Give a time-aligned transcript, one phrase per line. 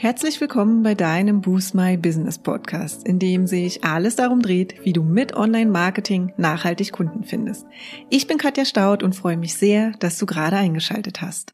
[0.00, 4.92] Herzlich willkommen bei deinem Boost My Business Podcast, in dem sich alles darum dreht, wie
[4.92, 7.66] du mit Online-Marketing nachhaltig Kunden findest.
[8.08, 11.52] Ich bin Katja Staud und freue mich sehr, dass du gerade eingeschaltet hast.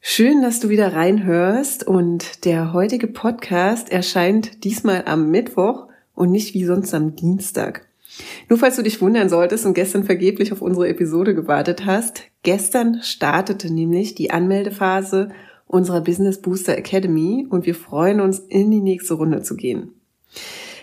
[0.00, 6.54] Schön, dass du wieder reinhörst und der heutige Podcast erscheint diesmal am Mittwoch und nicht
[6.54, 7.86] wie sonst am Dienstag.
[8.48, 13.02] Nur falls du dich wundern solltest und gestern vergeblich auf unsere Episode gewartet hast, gestern
[13.02, 15.32] startete nämlich die Anmeldephase
[15.66, 19.92] unserer Business Booster Academy und wir freuen uns, in die nächste Runde zu gehen.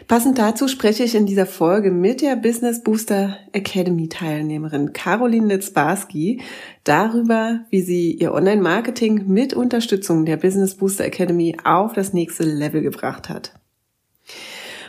[0.08, 6.42] Passend dazu spreche ich in dieser Folge mit der Business Booster Academy Teilnehmerin Caroline Litzbarski
[6.84, 12.82] darüber, wie sie ihr Online-Marketing mit Unterstützung der Business Booster Academy auf das nächste Level
[12.82, 13.54] gebracht hat.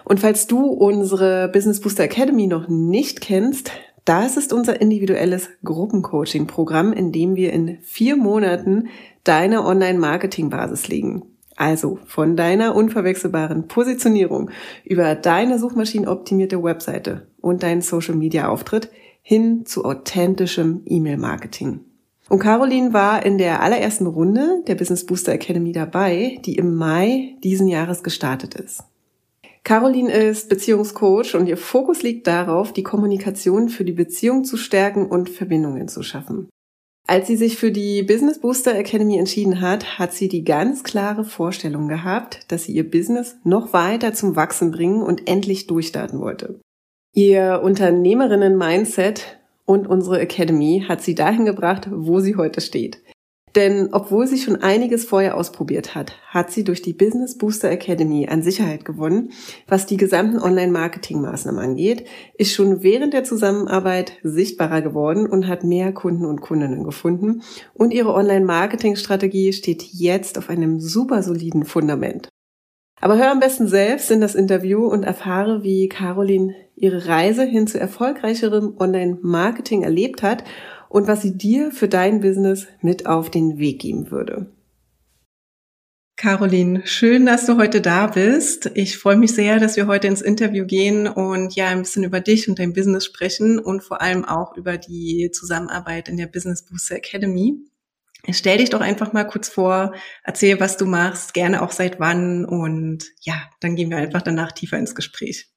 [0.04, 3.70] Und falls du unsere Business Booster Academy noch nicht kennst,
[4.04, 8.88] das ist unser individuelles Gruppencoaching-Programm, in dem wir in vier Monaten
[9.24, 11.22] deine Online-Marketing-Basis legen.
[11.56, 14.50] Also von deiner unverwechselbaren Positionierung
[14.84, 18.90] über deine suchmaschinenoptimierte Webseite und deinen Social-Media-Auftritt
[19.22, 21.80] hin zu authentischem E-Mail-Marketing.
[22.28, 27.36] Und Caroline war in der allerersten Runde der Business Booster Academy dabei, die im Mai
[27.44, 28.84] diesen Jahres gestartet ist.
[29.64, 35.06] Caroline ist Beziehungscoach und ihr Fokus liegt darauf, die Kommunikation für die Beziehung zu stärken
[35.06, 36.48] und Verbindungen zu schaffen.
[37.08, 41.24] Als sie sich für die Business Booster Academy entschieden hat, hat sie die ganz klare
[41.24, 46.60] Vorstellung gehabt, dass sie ihr Business noch weiter zum Wachsen bringen und endlich durchstarten wollte.
[47.12, 53.01] Ihr Unternehmerinnen-Mindset und unsere Academy hat sie dahin gebracht, wo sie heute steht.
[53.54, 58.26] Denn obwohl sie schon einiges vorher ausprobiert hat, hat sie durch die Business Booster Academy
[58.28, 59.32] an Sicherheit gewonnen,
[59.66, 62.06] was die gesamten Online-Marketing-Maßnahmen angeht,
[62.38, 67.42] ist schon während der Zusammenarbeit sichtbarer geworden und hat mehr Kunden und Kundinnen gefunden.
[67.74, 72.28] Und ihre Online-Marketing-Strategie steht jetzt auf einem super soliden Fundament.
[73.02, 77.66] Aber hör am besten selbst in das Interview und erfahre, wie Caroline ihre Reise hin
[77.66, 80.44] zu erfolgreicherem Online-Marketing erlebt hat
[80.92, 84.46] und was sie dir für dein Business mit auf den Weg geben würde.
[86.16, 88.70] Caroline, schön, dass du heute da bist.
[88.74, 92.20] Ich freue mich sehr, dass wir heute ins Interview gehen und ja ein bisschen über
[92.20, 96.62] dich und dein Business sprechen und vor allem auch über die Zusammenarbeit in der Business
[96.62, 97.54] Booster Academy.
[98.30, 102.44] Stell dich doch einfach mal kurz vor, erzähl, was du machst, gerne auch seit wann
[102.44, 105.48] und ja, dann gehen wir einfach danach tiefer ins Gespräch.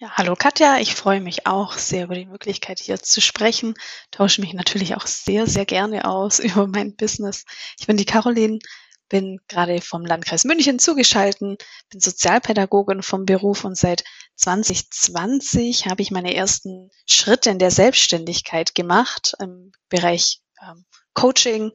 [0.00, 3.74] Ja, hallo Katja, ich freue mich auch sehr über die Möglichkeit hier zu sprechen,
[4.12, 7.44] tausche mich natürlich auch sehr, sehr gerne aus über mein Business.
[7.80, 8.60] Ich bin die Caroline,
[9.08, 11.56] bin gerade vom Landkreis München zugeschalten,
[11.90, 14.04] bin Sozialpädagogin vom Beruf und seit
[14.36, 21.72] 2020 habe ich meine ersten Schritte in der Selbstständigkeit gemacht im Bereich ähm, Coaching,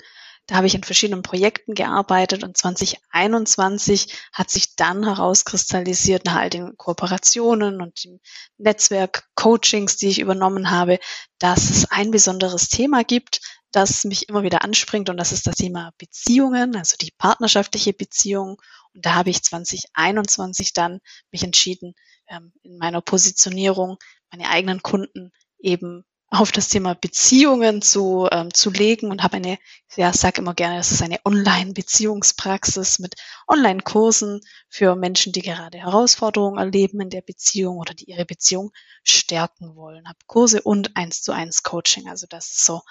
[0.47, 6.49] da habe ich in verschiedenen Projekten gearbeitet und 2021 hat sich dann herauskristallisiert nach all
[6.49, 8.19] den Kooperationen und dem
[8.57, 10.99] Netzwerk Coachings, die ich übernommen habe,
[11.39, 13.39] dass es ein besonderes Thema gibt,
[13.71, 18.61] das mich immer wieder anspringt und das ist das Thema Beziehungen, also die partnerschaftliche Beziehung.
[18.93, 20.99] Und da habe ich 2021 dann
[21.31, 21.95] mich entschieden,
[22.27, 23.97] ähm, in meiner Positionierung
[24.31, 29.59] meine eigenen Kunden eben auf das Thema Beziehungen zu, ähm, zu legen und habe eine,
[29.95, 33.15] ja, sag immer gerne, das ist eine Online-Beziehungspraxis mit
[33.47, 38.71] Online-Kursen für Menschen, die gerade Herausforderungen erleben in der Beziehung oder die ihre Beziehung
[39.03, 40.07] stärken wollen.
[40.07, 42.09] Habe Kurse und eins zu eins Coaching.
[42.09, 42.81] Also das ist so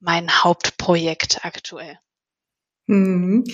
[0.00, 1.98] mein Hauptprojekt aktuell.
[2.86, 3.44] Mhm.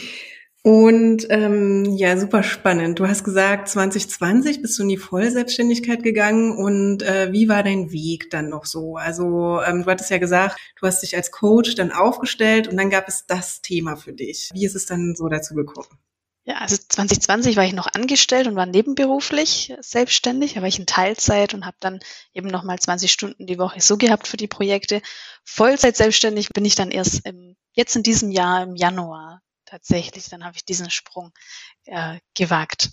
[0.62, 2.98] Und ähm, ja, super spannend.
[2.98, 7.90] Du hast gesagt, 2020 bist du in die Vollselbstständigkeit gegangen und äh, wie war dein
[7.92, 8.96] Weg dann noch so?
[8.96, 12.90] Also ähm, du hattest ja gesagt, du hast dich als Coach dann aufgestellt und dann
[12.90, 14.50] gab es das Thema für dich.
[14.52, 15.88] Wie ist es dann so dazu gekommen?
[16.44, 21.54] Ja, also 2020 war ich noch angestellt und war nebenberuflich selbstständig, war ich in Teilzeit
[21.54, 22.00] und habe dann
[22.34, 25.00] eben nochmal 20 Stunden die Woche so gehabt für die Projekte.
[25.42, 29.40] Vollzeit selbstständig bin ich dann erst im, jetzt in diesem Jahr im Januar
[29.70, 30.28] tatsächlich.
[30.28, 31.32] Dann habe ich diesen Sprung
[31.86, 32.90] äh, gewagt.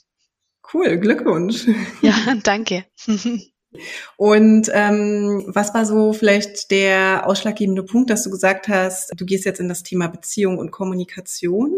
[0.73, 1.65] Cool, Glückwunsch.
[2.01, 2.85] Ja, danke.
[4.15, 9.45] Und ähm, was war so vielleicht der ausschlaggebende Punkt, dass du gesagt hast, du gehst
[9.45, 11.75] jetzt in das Thema Beziehung und Kommunikation?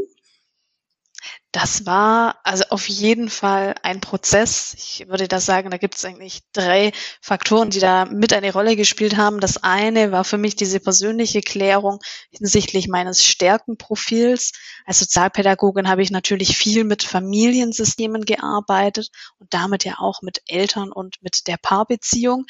[1.52, 4.76] Das war also auf jeden Fall ein Prozess.
[4.78, 6.92] Ich würde da sagen, da gibt es eigentlich drei
[7.22, 9.40] Faktoren, die da mit eine Rolle gespielt haben.
[9.40, 14.52] Das eine war für mich diese persönliche Klärung hinsichtlich meines Stärkenprofils.
[14.86, 19.10] Als Sozialpädagogin habe ich natürlich viel mit Familiensystemen gearbeitet
[19.40, 22.46] und damit ja auch mit Eltern und mit der Paarbeziehung.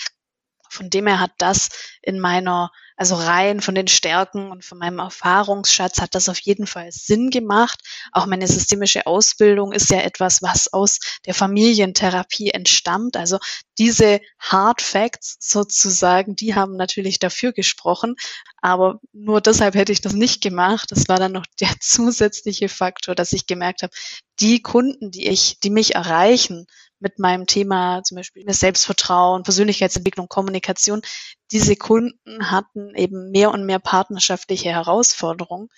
[0.70, 1.70] Von dem her hat das
[2.02, 6.68] in meiner, also rein von den Stärken und von meinem Erfahrungsschatz hat das auf jeden
[6.68, 7.80] Fall Sinn gemacht.
[8.12, 13.18] Auch meine systemische Ausbildung ist ja etwas, was aus der Familientherapie entstammt.
[13.18, 13.40] Also
[13.78, 18.16] diese Hard Facts sozusagen, die haben natürlich dafür gesprochen.
[18.62, 20.92] Aber nur deshalb hätte ich das nicht gemacht.
[20.92, 23.94] Das war dann noch der zusätzliche Faktor, dass ich gemerkt habe,
[24.40, 26.66] die Kunden, die ich, die mich erreichen,
[27.00, 31.02] mit meinem Thema zum Beispiel Selbstvertrauen, Persönlichkeitsentwicklung, Kommunikation,
[31.52, 35.70] diese Kunden hatten eben mehr und mehr partnerschaftliche Herausforderungen.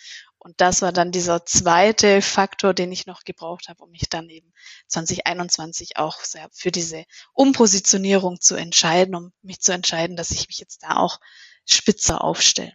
[0.43, 4.27] Und das war dann dieser zweite Faktor, den ich noch gebraucht habe, um mich dann
[4.27, 4.51] eben
[4.87, 6.17] 2021 auch
[6.51, 11.19] für diese Umpositionierung zu entscheiden, um mich zu entscheiden, dass ich mich jetzt da auch
[11.65, 12.73] spitzer aufstelle.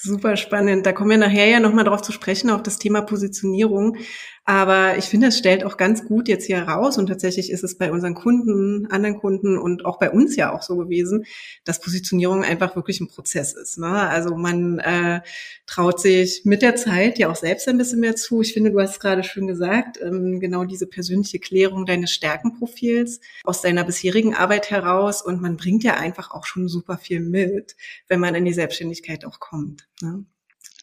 [0.00, 0.86] Super spannend.
[0.86, 3.96] Da kommen wir nachher ja nochmal drauf zu sprechen, auf das Thema Positionierung.
[4.44, 7.76] Aber ich finde, es stellt auch ganz gut jetzt hier raus und tatsächlich ist es
[7.76, 11.24] bei unseren Kunden, anderen Kunden und auch bei uns ja auch so gewesen,
[11.64, 13.76] dass Positionierung einfach wirklich ein Prozess ist.
[13.76, 13.88] Ne?
[13.88, 15.20] Also man äh,
[15.66, 18.40] traut sich mit der Zeit ja auch selbst ein bisschen mehr zu.
[18.40, 23.20] Ich finde, du hast es gerade schön gesagt, ähm, genau diese persönliche Klärung deines Stärkenprofils
[23.42, 27.74] aus deiner bisherigen Arbeit heraus und man bringt ja einfach auch schon super viel mit,
[28.06, 29.87] wenn man in die Selbstständigkeit auch kommt.
[30.00, 30.24] Ne?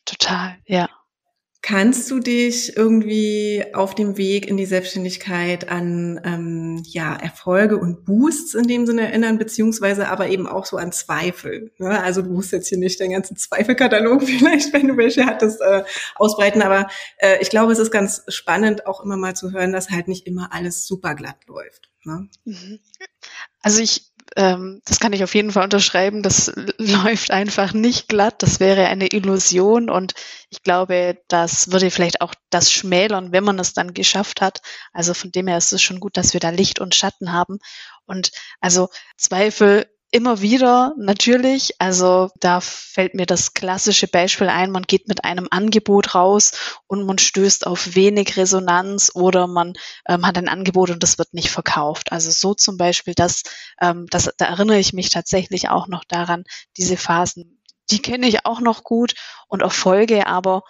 [0.06, 0.90] Total, ja.
[1.68, 8.06] Kannst du dich irgendwie auf dem Weg in die Selbstständigkeit an ähm, ja, Erfolge und
[8.06, 11.72] Boosts in dem Sinne erinnern, beziehungsweise aber eben auch so an Zweifel?
[11.80, 12.04] Ne?
[12.04, 15.84] Also du musst jetzt hier nicht den ganzen Zweifelkatalog vielleicht, wenn du welche hattest, äh,
[16.14, 16.88] ausbreiten, aber
[17.18, 20.28] äh, ich glaube, es ist ganz spannend, auch immer mal zu hören, dass halt nicht
[20.28, 21.90] immer alles super glatt läuft.
[22.04, 22.30] Ne?
[22.44, 22.80] Mhm.
[23.64, 26.24] Also ich ähm, das kann ich auf jeden Fall unterschreiben.
[26.24, 28.42] Das läuft einfach nicht glatt.
[28.42, 30.14] Das wäre eine Illusion und
[30.50, 34.62] ich glaube, das würde vielleicht auch das schmälern, wenn man es dann geschafft hat.
[34.94, 37.60] Also von dem her ist es schon gut, dass wir da Licht und Schatten haben.
[38.06, 41.76] Und also Zweifel immer wieder natürlich.
[41.78, 47.06] Also da fällt mir das klassische Beispiel ein, man geht mit einem Angebot raus und
[47.06, 49.74] man stößt auf wenig Resonanz oder man
[50.08, 52.14] ähm, hat ein Angebot und das wird nicht verkauft.
[52.14, 53.44] Also so zum Beispiel, das,
[53.82, 56.46] ähm, das, da erinnere ich mich tatsächlich auch noch daran,
[56.78, 57.62] diese Phasen,
[57.92, 59.16] die kenne ich auch noch gut
[59.50, 60.64] und Erfolge, aber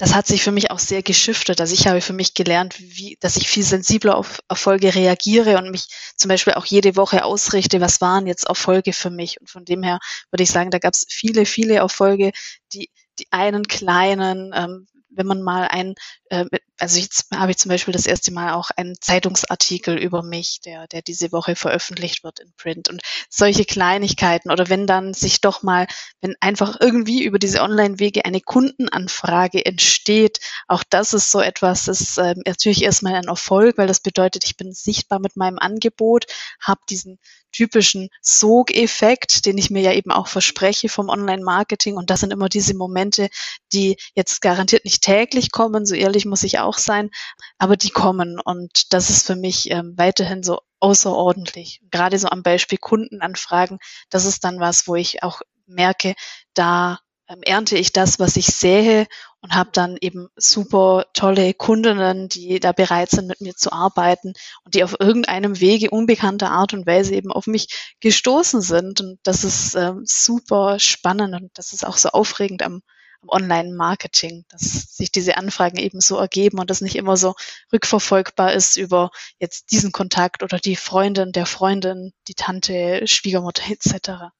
[0.00, 1.60] das hat sich für mich auch sehr geschiftet.
[1.60, 5.70] Also ich habe für mich gelernt, wie, dass ich viel sensibler auf Erfolge reagiere und
[5.70, 9.38] mich zum Beispiel auch jede Woche ausrichte, was waren jetzt Erfolge für mich.
[9.42, 9.98] Und von dem her
[10.30, 12.32] würde ich sagen, da gab es viele, viele Erfolge,
[12.72, 12.88] die,
[13.18, 15.94] die einen kleinen, ähm, wenn man mal ein,
[16.30, 16.46] äh,
[16.78, 20.86] also jetzt habe ich zum Beispiel das erste Mal auch einen Zeitungsartikel über mich, der,
[20.86, 25.62] der diese Woche veröffentlicht wird in Print und solche Kleinigkeiten oder wenn dann sich doch
[25.62, 25.86] mal,
[26.20, 32.00] wenn einfach irgendwie über diese Online-Wege eine Kundenanfrage entsteht, auch das ist so etwas, das
[32.00, 36.26] ist äh, natürlich erstmal ein Erfolg, weil das bedeutet, ich bin sichtbar mit meinem Angebot,
[36.60, 37.18] habe diesen
[37.52, 41.96] typischen Sogeffekt, den ich mir ja eben auch verspreche vom Online-Marketing.
[41.96, 43.28] Und das sind immer diese Momente,
[43.72, 47.10] die jetzt garantiert nicht täglich kommen, so ehrlich muss ich auch sein,
[47.58, 48.40] aber die kommen.
[48.40, 51.80] Und das ist für mich ähm, weiterhin so außerordentlich.
[51.90, 56.14] Gerade so am Beispiel Kundenanfragen, das ist dann was, wo ich auch merke,
[56.54, 56.98] da
[57.28, 59.06] ähm, ernte ich das, was ich sähe
[59.40, 64.34] und habe dann eben super tolle Kundinnen, die da bereit sind, mit mir zu arbeiten
[64.64, 69.00] und die auf irgendeinem Wege unbekannter Art und Weise eben auf mich gestoßen sind.
[69.00, 72.82] Und das ist ähm, super spannend und das ist auch so aufregend am,
[73.22, 77.34] am Online-Marketing, dass sich diese Anfragen eben so ergeben und das nicht immer so
[77.72, 84.32] rückverfolgbar ist über jetzt diesen Kontakt oder die Freundin der Freundin, die Tante, Schwiegermutter etc.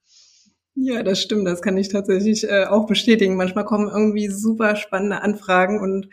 [0.75, 1.47] Ja, das stimmt.
[1.47, 3.37] Das kann ich tatsächlich äh, auch bestätigen.
[3.37, 6.09] Manchmal kommen irgendwie super spannende Anfragen und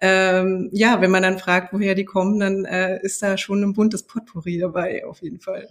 [0.00, 3.72] ähm, ja, wenn man dann fragt, woher die kommen, dann äh, ist da schon ein
[3.72, 5.68] buntes Potpourri dabei, auf jeden Fall.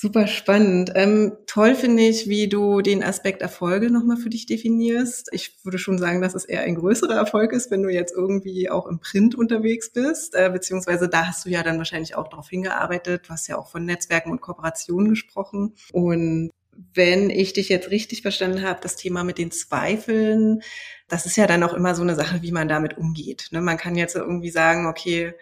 [0.00, 0.92] Super spannend.
[0.94, 5.28] Ähm, toll finde ich, wie du den Aspekt Erfolge nochmal für dich definierst.
[5.32, 8.70] Ich würde schon sagen, dass es eher ein größerer Erfolg ist, wenn du jetzt irgendwie
[8.70, 12.48] auch im Print unterwegs bist, äh, beziehungsweise da hast du ja dann wahrscheinlich auch darauf
[12.48, 13.24] hingearbeitet.
[13.26, 15.74] Du hast ja auch von Netzwerken und Kooperationen gesprochen.
[15.90, 16.52] Und
[16.94, 20.62] wenn ich dich jetzt richtig verstanden habe, das Thema mit den Zweifeln,
[21.08, 23.48] das ist ja dann auch immer so eine Sache, wie man damit umgeht.
[23.50, 23.60] Ne?
[23.60, 25.34] Man kann jetzt irgendwie sagen, okay,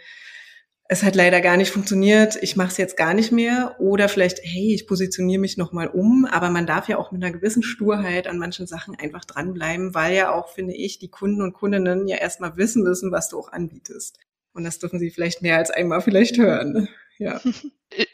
[0.89, 3.77] es hat leider gar nicht funktioniert, ich mache es jetzt gar nicht mehr.
[3.79, 6.27] Oder vielleicht, hey, ich positioniere mich nochmal um.
[6.31, 10.15] Aber man darf ja auch mit einer gewissen Sturheit an manchen Sachen einfach dranbleiben, weil
[10.15, 13.53] ja auch, finde ich, die Kunden und Kundinnen ja erstmal wissen müssen, was du auch
[13.53, 14.19] anbietest.
[14.53, 16.89] Und das dürfen sie vielleicht mehr als einmal vielleicht hören.
[17.19, 17.41] Ja.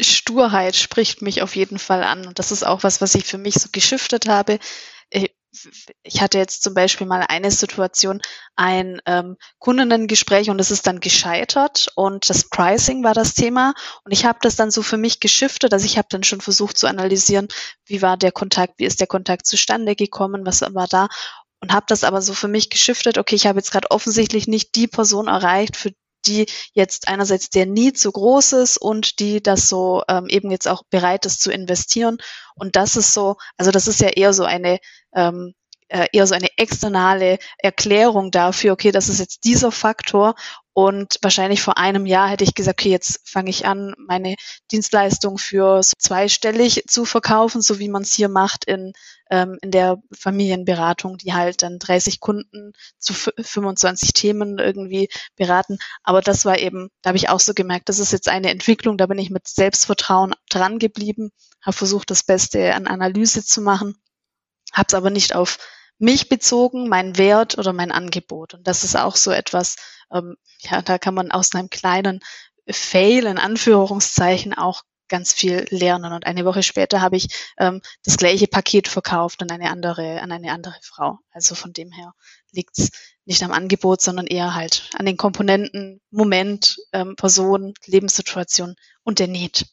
[0.01, 2.27] Sturheit spricht mich auf jeden Fall an.
[2.27, 4.59] Und das ist auch was, was ich für mich so geschiftet habe.
[6.03, 8.21] Ich hatte jetzt zum Beispiel mal eine Situation,
[8.57, 14.13] ein ähm, Kundennengespräch und es ist dann gescheitert und das Pricing war das Thema und
[14.13, 16.87] ich habe das dann so für mich geschiftet, also ich habe dann schon versucht zu
[16.87, 17.49] analysieren,
[17.87, 21.09] wie war der Kontakt, wie ist der Kontakt zustande gekommen, was war da
[21.61, 24.75] und habe das aber so für mich geschiftet, okay, ich habe jetzt gerade offensichtlich nicht
[24.75, 25.93] die Person erreicht, für
[26.27, 30.69] die jetzt einerseits der Need so groß ist und die das so ähm, eben jetzt
[30.69, 32.19] auch bereit ist zu investieren.
[32.55, 34.79] Und das ist so, also das ist ja eher so eine
[35.15, 35.55] ähm,
[35.93, 40.35] äh, eher so eine externale Erklärung dafür, okay, das ist jetzt dieser Faktor
[40.75, 44.37] und wahrscheinlich vor einem Jahr hätte ich gesagt, okay, jetzt fange ich an, meine
[44.71, 48.95] Dienstleistung für zweistellig zu verkaufen, so wie man es hier macht in,
[49.31, 55.77] ähm, in der Familienberatung, die halt dann 30 Kunden zu 25 Themen irgendwie beraten.
[56.05, 58.97] Aber das war eben, da habe ich auch so gemerkt, das ist jetzt eine Entwicklung,
[58.97, 63.97] da bin ich mit Selbstvertrauen dran geblieben, habe versucht, das Beste an Analyse zu machen,
[64.73, 65.59] habe es aber nicht auf
[66.03, 68.55] mich bezogen, mein Wert oder mein Angebot.
[68.55, 69.77] Und das ist auch so etwas,
[70.13, 72.21] ähm, ja, da kann man aus einem kleinen
[72.69, 76.13] Fail in Anführungszeichen auch ganz viel lernen.
[76.13, 77.29] Und eine Woche später habe ich
[77.59, 81.19] ähm, das gleiche Paket verkauft an eine andere, an eine andere Frau.
[81.31, 82.15] Also von dem her
[82.51, 82.91] liegt es
[83.25, 89.29] nicht am Angebot, sondern eher halt an den Komponenten, Moment, ähm, Person, Lebenssituation und der
[89.29, 89.67] Need.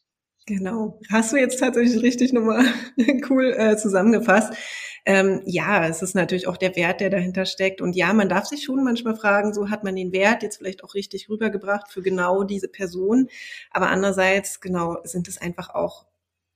[0.46, 1.00] Genau.
[1.12, 2.66] Hast du jetzt tatsächlich richtig nochmal
[3.30, 4.54] cool äh, zusammengefasst.
[5.06, 7.82] Ähm, ja, es ist natürlich auch der Wert, der dahinter steckt.
[7.82, 10.84] Und ja, man darf sich schon manchmal fragen, so hat man den Wert jetzt vielleicht
[10.84, 13.30] auch richtig rübergebracht für genau diese Person.
[13.72, 16.06] Aber andererseits, genau, sind es einfach auch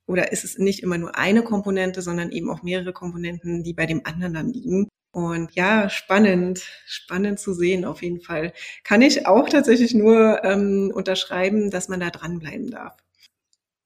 [0.07, 3.85] oder ist es nicht immer nur eine Komponente, sondern eben auch mehrere Komponenten, die bei
[3.85, 4.87] dem anderen dann liegen.
[5.11, 8.51] Und ja, spannend, spannend zu sehen auf jeden Fall.
[8.83, 12.97] Kann ich auch tatsächlich nur ähm, unterschreiben, dass man da dranbleiben darf.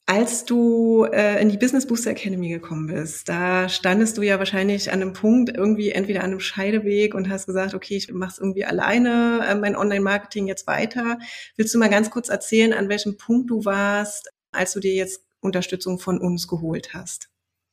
[0.10, 4.90] Als du äh, in die Business Booster Academy gekommen bist, da standest du ja wahrscheinlich
[4.90, 8.38] an einem Punkt, irgendwie entweder an einem Scheideweg und hast gesagt, okay, ich mache es
[8.40, 11.20] irgendwie alleine, äh, mein Online-Marketing jetzt weiter.
[11.58, 15.26] Willst du mal ganz kurz erzählen, an welchem Punkt du warst, als du dir jetzt
[15.42, 17.28] Unterstützung von uns geholt hast?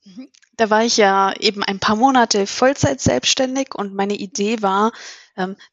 [0.04, 0.28] Mhm.
[0.56, 4.90] Da war ich ja eben ein paar Monate Vollzeit selbstständig und meine Idee war,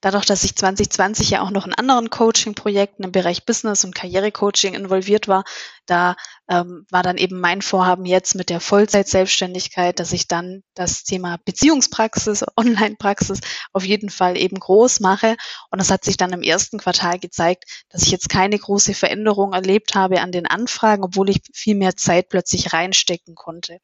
[0.01, 4.73] dadurch, dass ich 2020 ja auch noch in anderen Coaching-Projekten im Bereich Business und Karrierecoaching
[4.73, 5.43] involviert war,
[5.85, 6.15] da
[6.49, 11.37] ähm, war dann eben mein Vorhaben jetzt mit der Vollzeit-Selbstständigkeit, dass ich dann das Thema
[11.45, 13.39] Beziehungspraxis, Online-Praxis
[13.73, 15.35] auf jeden Fall eben groß mache.
[15.69, 19.53] Und das hat sich dann im ersten Quartal gezeigt, dass ich jetzt keine große Veränderung
[19.53, 23.79] erlebt habe an den Anfragen, obwohl ich viel mehr Zeit plötzlich reinstecken konnte.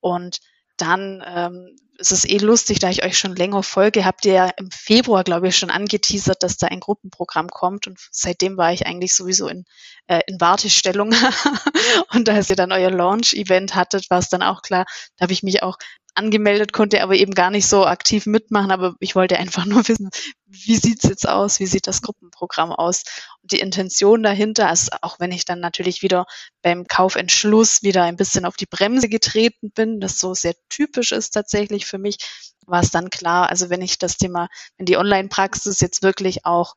[0.00, 0.40] Und
[0.80, 4.50] dann ähm, ist es eh lustig, da ich euch schon länger folge, habt ihr ja
[4.56, 7.86] im Februar, glaube ich, schon angeteasert, dass da ein Gruppenprogramm kommt.
[7.86, 9.64] Und seitdem war ich eigentlich sowieso in,
[10.06, 11.12] äh, in Wartestellung.
[12.14, 15.42] und als ihr dann euer Launch-Event hattet, war es dann auch klar, da habe ich
[15.42, 15.76] mich auch
[16.14, 20.10] angemeldet, konnte aber eben gar nicht so aktiv mitmachen, aber ich wollte einfach nur wissen,
[20.46, 23.04] wie sieht's jetzt aus, wie sieht das Gruppenprogramm aus?
[23.42, 26.26] Und die Intention dahinter, also auch wenn ich dann natürlich wieder
[26.62, 31.30] beim Kaufentschluss wieder ein bisschen auf die Bremse getreten bin, das so sehr typisch ist
[31.30, 32.18] tatsächlich für mich,
[32.66, 36.74] war es dann klar, also wenn ich das Thema, wenn die Online-Praxis jetzt wirklich auch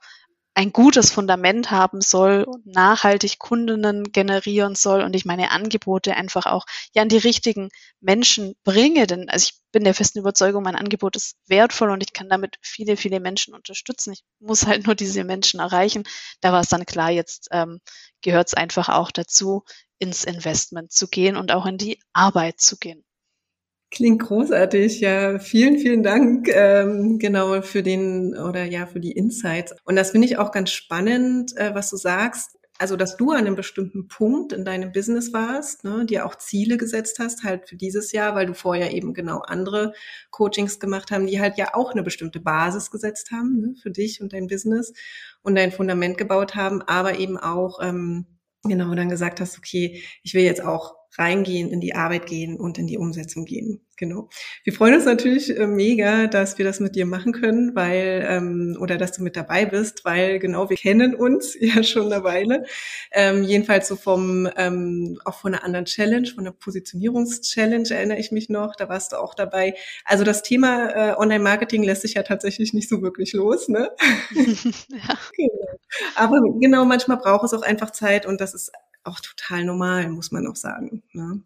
[0.56, 6.66] ein gutes Fundament haben soll, nachhaltig Kundinnen generieren soll und ich meine Angebote einfach auch
[6.94, 7.70] ja an die richtigen
[8.02, 9.08] Menschen bringe.
[9.08, 12.58] Denn also ich bin der festen Überzeugung, mein Angebot ist wertvoll und ich kann damit
[12.62, 14.14] viele, viele Menschen unterstützen.
[14.14, 16.04] Ich muss halt nur diese Menschen erreichen.
[16.42, 17.80] Da war es dann klar, jetzt ähm,
[18.22, 19.64] gehört es einfach auch dazu,
[19.98, 23.04] ins Investment zu gehen und auch in die Arbeit zu gehen.
[23.94, 25.38] Klingt großartig, ja.
[25.38, 29.76] Vielen, vielen Dank, ähm, genau für den oder ja für die Insights.
[29.86, 32.58] Und das finde ich auch ganz spannend, äh, was du sagst.
[32.80, 36.78] Also, dass du an einem bestimmten Punkt in deinem Business warst, ne, dir auch Ziele
[36.78, 39.94] gesetzt hast, halt für dieses Jahr, weil du vorher eben genau andere
[40.32, 44.22] Coachings gemacht haben, die halt ja auch eine bestimmte Basis gesetzt haben ne, für dich
[44.22, 44.92] und dein Business
[45.44, 48.26] und dein Fundament gebaut haben, aber eben auch ähm,
[48.64, 52.77] genau dann gesagt hast, okay, ich will jetzt auch reingehen, in die Arbeit gehen und
[52.77, 53.82] in die Umsetzung gehen.
[53.96, 54.27] Genau.
[54.63, 58.75] Wir freuen uns natürlich äh, mega, dass wir das mit dir machen können, weil ähm,
[58.79, 62.65] oder dass du mit dabei bist, weil genau wir kennen uns ja schon eine Weile.
[63.12, 68.32] Ähm, jedenfalls so vom ähm, auch von einer anderen Challenge, von einer Positionierungs-Challenge erinnere ich
[68.32, 68.75] mich noch.
[68.75, 69.75] Da warst du auch dabei.
[70.05, 73.91] Also das Thema äh, Online-Marketing lässt sich ja tatsächlich nicht so wirklich los, ne?
[74.32, 75.17] ja.
[75.36, 75.67] Genau.
[76.15, 78.72] Aber genau, manchmal braucht es auch einfach Zeit und das ist
[79.04, 81.04] auch total normal, muss man auch sagen.
[81.14, 81.42] Ne?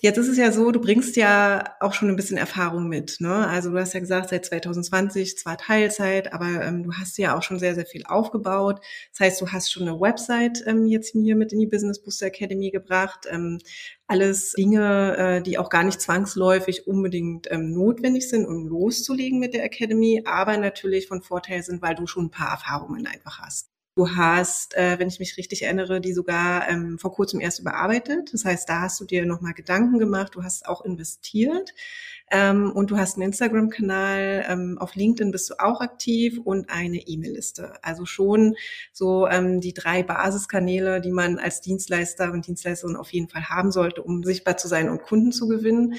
[0.00, 3.16] Jetzt ist es ja so, du bringst ja auch schon ein bisschen Erfahrung mit.
[3.18, 3.48] Ne?
[3.48, 7.42] Also du hast ja gesagt, seit 2020 zwar Teilzeit, aber ähm, du hast ja auch
[7.42, 8.78] schon sehr, sehr viel aufgebaut.
[9.10, 12.26] Das heißt, du hast schon eine Website ähm, jetzt hier mit in die Business Booster
[12.26, 13.26] Academy gebracht.
[13.28, 13.58] Ähm,
[14.06, 19.52] alles Dinge, äh, die auch gar nicht zwangsläufig unbedingt ähm, notwendig sind, um loszulegen mit
[19.52, 23.68] der Academy, aber natürlich von Vorteil sind, weil du schon ein paar Erfahrungen einfach hast.
[23.98, 28.32] Du hast, äh, wenn ich mich richtig erinnere, die sogar ähm, vor kurzem erst überarbeitet.
[28.32, 31.74] Das heißt, da hast du dir nochmal Gedanken gemacht, du hast auch investiert.
[32.30, 36.98] Ähm, und du hast einen Instagram-Kanal, ähm, auf LinkedIn bist du auch aktiv und eine
[36.98, 37.74] E-Mail-Liste.
[37.82, 38.54] Also schon
[38.92, 43.72] so ähm, die drei Basiskanäle, die man als Dienstleister und Dienstleisterin auf jeden Fall haben
[43.72, 45.94] sollte, um sichtbar zu sein und Kunden zu gewinnen.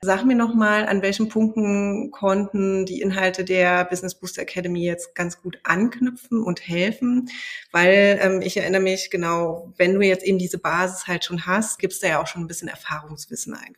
[0.00, 5.42] Sag mir nochmal, an welchen Punkten konnten die Inhalte der Business Booster Academy jetzt ganz
[5.42, 7.28] gut anknüpfen und helfen?
[7.72, 11.80] Weil ähm, ich erinnere mich genau, wenn du jetzt eben diese Basis halt schon hast,
[11.80, 13.74] gibst du ja auch schon ein bisschen Erfahrungswissen ein.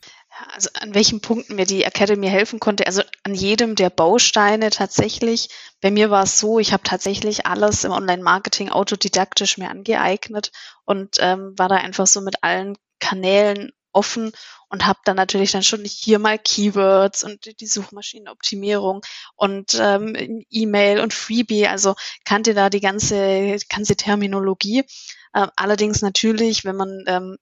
[0.54, 5.48] Also an welchen Punkten mir die Academy helfen konnte, also an jedem der Bausteine tatsächlich.
[5.80, 10.52] Bei mir war es so, ich habe tatsächlich alles im Online-Marketing autodidaktisch mir angeeignet
[10.84, 14.32] und ähm, war da einfach so mit allen Kanälen offen
[14.68, 19.02] und habe dann natürlich dann schon hier mal Keywords und die Suchmaschinenoptimierung
[19.34, 24.84] und ähm, E-Mail und Freebie, also kannte da die ganze ganze Terminologie.
[25.32, 27.36] Äh, allerdings natürlich, wenn man ähm,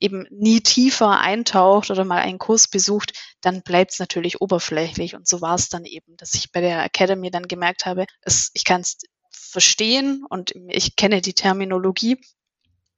[0.00, 5.14] eben nie tiefer eintaucht oder mal einen Kurs besucht, dann bleibt es natürlich oberflächlich.
[5.14, 8.50] Und so war es dann eben, dass ich bei der Academy dann gemerkt habe, es,
[8.54, 8.98] ich kann es
[9.30, 12.18] verstehen und ich kenne die Terminologie,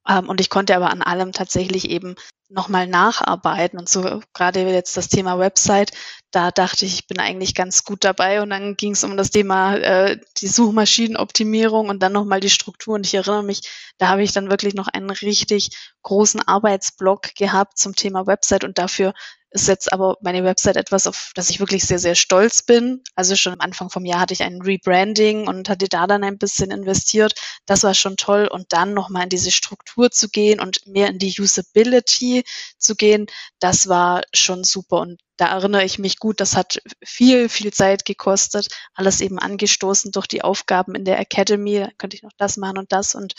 [0.08, 2.16] ähm, und ich konnte aber an allem tatsächlich eben
[2.52, 5.92] nochmal nacharbeiten und so gerade jetzt das Thema Website,
[6.30, 9.30] da dachte ich, ich bin eigentlich ganz gut dabei und dann ging es um das
[9.30, 13.62] Thema äh, die Suchmaschinenoptimierung und dann nochmal die Struktur und ich erinnere mich,
[13.99, 15.71] da habe ich dann wirklich noch einen richtig
[16.02, 19.14] großen Arbeitsblock gehabt zum Thema Website und dafür
[19.52, 23.02] ist jetzt aber meine Website etwas, auf das ich wirklich sehr, sehr stolz bin.
[23.14, 26.38] Also schon am Anfang vom Jahr hatte ich ein Rebranding und hatte da dann ein
[26.38, 27.35] bisschen investiert.
[27.66, 28.49] Das war schon toll.
[28.50, 32.41] Und dann nochmal in diese Struktur zu gehen und mehr in die Usability
[32.78, 33.26] zu gehen,
[33.61, 35.00] das war schon super.
[35.00, 38.68] Und da erinnere ich mich gut, das hat viel, viel Zeit gekostet.
[38.94, 41.80] Alles eben angestoßen durch die Aufgaben in der Academy.
[41.80, 43.14] Da könnte ich noch das machen und das.
[43.14, 43.34] Und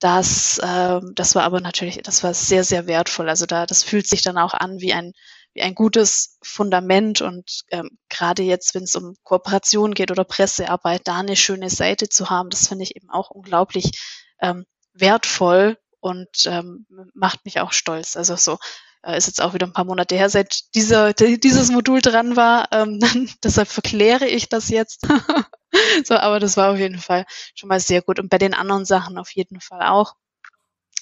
[0.00, 3.28] das, äh, das war aber natürlich, das war sehr, sehr wertvoll.
[3.28, 5.12] Also da, das fühlt sich dann auch an wie ein
[5.56, 11.08] wie ein gutes Fundament und ähm, gerade jetzt, wenn es um Kooperation geht oder Pressearbeit,
[11.08, 13.90] da eine schöne Seite zu haben, das finde ich eben auch unglaublich
[14.40, 18.16] ähm, wertvoll und ähm, macht mich auch stolz.
[18.16, 18.58] Also so
[19.02, 22.68] äh, ist jetzt auch wieder ein paar Monate her, seit dieser, dieses Modul dran war.
[22.72, 23.00] Ähm,
[23.44, 25.06] deshalb verkläre ich das jetzt.
[26.04, 28.18] so, aber das war auf jeden Fall schon mal sehr gut.
[28.18, 30.14] Und bei den anderen Sachen auf jeden Fall auch.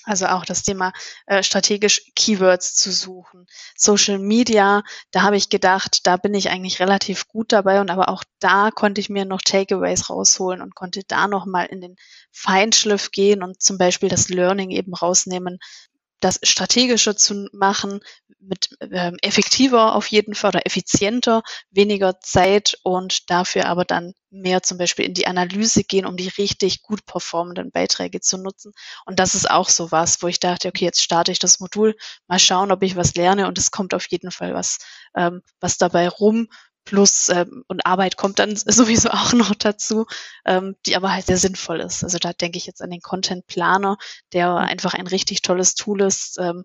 [0.05, 0.93] Also auch das Thema
[1.27, 3.47] äh, strategisch Keywords zu suchen.
[3.77, 8.09] Social Media, da habe ich gedacht, da bin ich eigentlich relativ gut dabei und aber
[8.09, 11.97] auch da konnte ich mir noch Takeaways rausholen und konnte da nochmal in den
[12.31, 15.59] Feinschliff gehen und zum Beispiel das Learning eben rausnehmen,
[16.25, 18.01] das strategischer zu machen,
[18.41, 24.63] mit ähm, effektiver auf jeden Fall oder effizienter, weniger Zeit und dafür aber dann mehr
[24.63, 28.73] zum Beispiel in die Analyse gehen, um die richtig gut performenden Beiträge zu nutzen.
[29.05, 31.95] Und das ist auch so was, wo ich dachte, okay, jetzt starte ich das Modul,
[32.27, 34.79] mal schauen, ob ich was lerne und es kommt auf jeden Fall was,
[35.15, 36.49] ähm, was dabei rum,
[36.85, 40.07] Plus ähm, und Arbeit kommt dann sowieso auch noch dazu,
[40.45, 42.05] ähm, die aber halt sehr sinnvoll ist.
[42.05, 43.97] Also da denke ich jetzt an den Content Planer,
[44.33, 44.59] der mhm.
[44.59, 46.65] einfach ein richtig tolles Tool ist, ähm,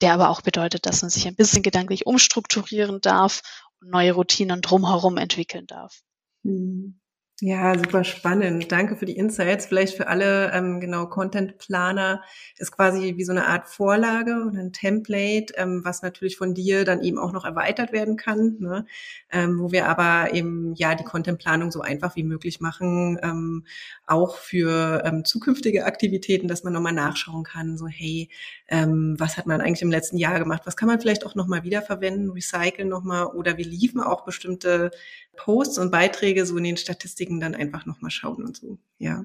[0.00, 3.42] der aber auch bedeutet, dass man sich ein bisschen gedanklich umstrukturieren darf
[3.80, 6.00] und neue Routinen drumherum entwickeln darf.
[6.44, 7.00] Mhm.
[7.40, 8.72] Ja, super spannend.
[8.72, 9.66] Danke für die Insights.
[9.66, 12.20] Vielleicht für alle, ähm, genau, Content Planer
[12.56, 16.84] ist quasi wie so eine Art Vorlage oder ein Template, ähm, was natürlich von dir
[16.84, 18.86] dann eben auch noch erweitert werden kann, ne?
[19.30, 23.64] ähm, wo wir aber eben ja die Content-Planung so einfach wie möglich machen, ähm,
[24.04, 28.30] auch für ähm, zukünftige Aktivitäten, dass man nochmal nachschauen kann, so hey,
[28.66, 31.62] ähm, was hat man eigentlich im letzten Jahr gemacht, was kann man vielleicht auch nochmal
[31.62, 34.90] wiederverwenden, recyceln nochmal oder wir liefen auch bestimmte
[35.36, 39.24] Posts und Beiträge so in den Statistiken dann einfach nochmal schauen und so, ja.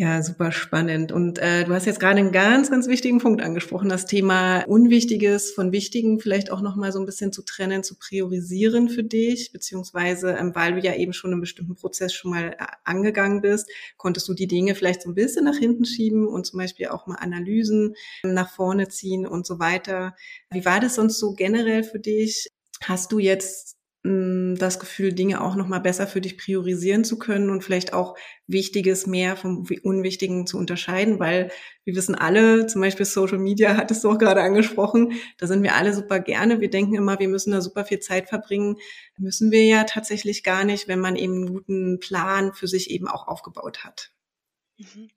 [0.00, 1.10] Ja, super spannend.
[1.10, 5.50] Und äh, du hast jetzt gerade einen ganz, ganz wichtigen Punkt angesprochen, das Thema Unwichtiges
[5.50, 10.36] von Wichtigen vielleicht auch nochmal so ein bisschen zu trennen, zu priorisieren für dich, beziehungsweise
[10.38, 14.28] ähm, weil du ja eben schon einen bestimmten Prozess schon mal äh, angegangen bist, konntest
[14.28, 17.16] du die Dinge vielleicht so ein bisschen nach hinten schieben und zum Beispiel auch mal
[17.16, 20.14] Analysen ähm, nach vorne ziehen und so weiter.
[20.50, 22.46] Wie war das sonst so generell für dich?
[22.84, 23.77] Hast du jetzt
[24.56, 28.16] das Gefühl, Dinge auch noch mal besser für dich priorisieren zu können und vielleicht auch
[28.46, 31.50] Wichtiges mehr vom Unwichtigen zu unterscheiden, weil
[31.84, 35.74] wir wissen alle, zum Beispiel Social Media hattest du auch gerade angesprochen, da sind wir
[35.74, 36.60] alle super gerne.
[36.60, 38.76] Wir denken immer, wir müssen da super viel Zeit verbringen.
[39.16, 43.08] Müssen wir ja tatsächlich gar nicht, wenn man eben einen guten Plan für sich eben
[43.08, 44.12] auch aufgebaut hat.
[44.78, 45.10] Mhm.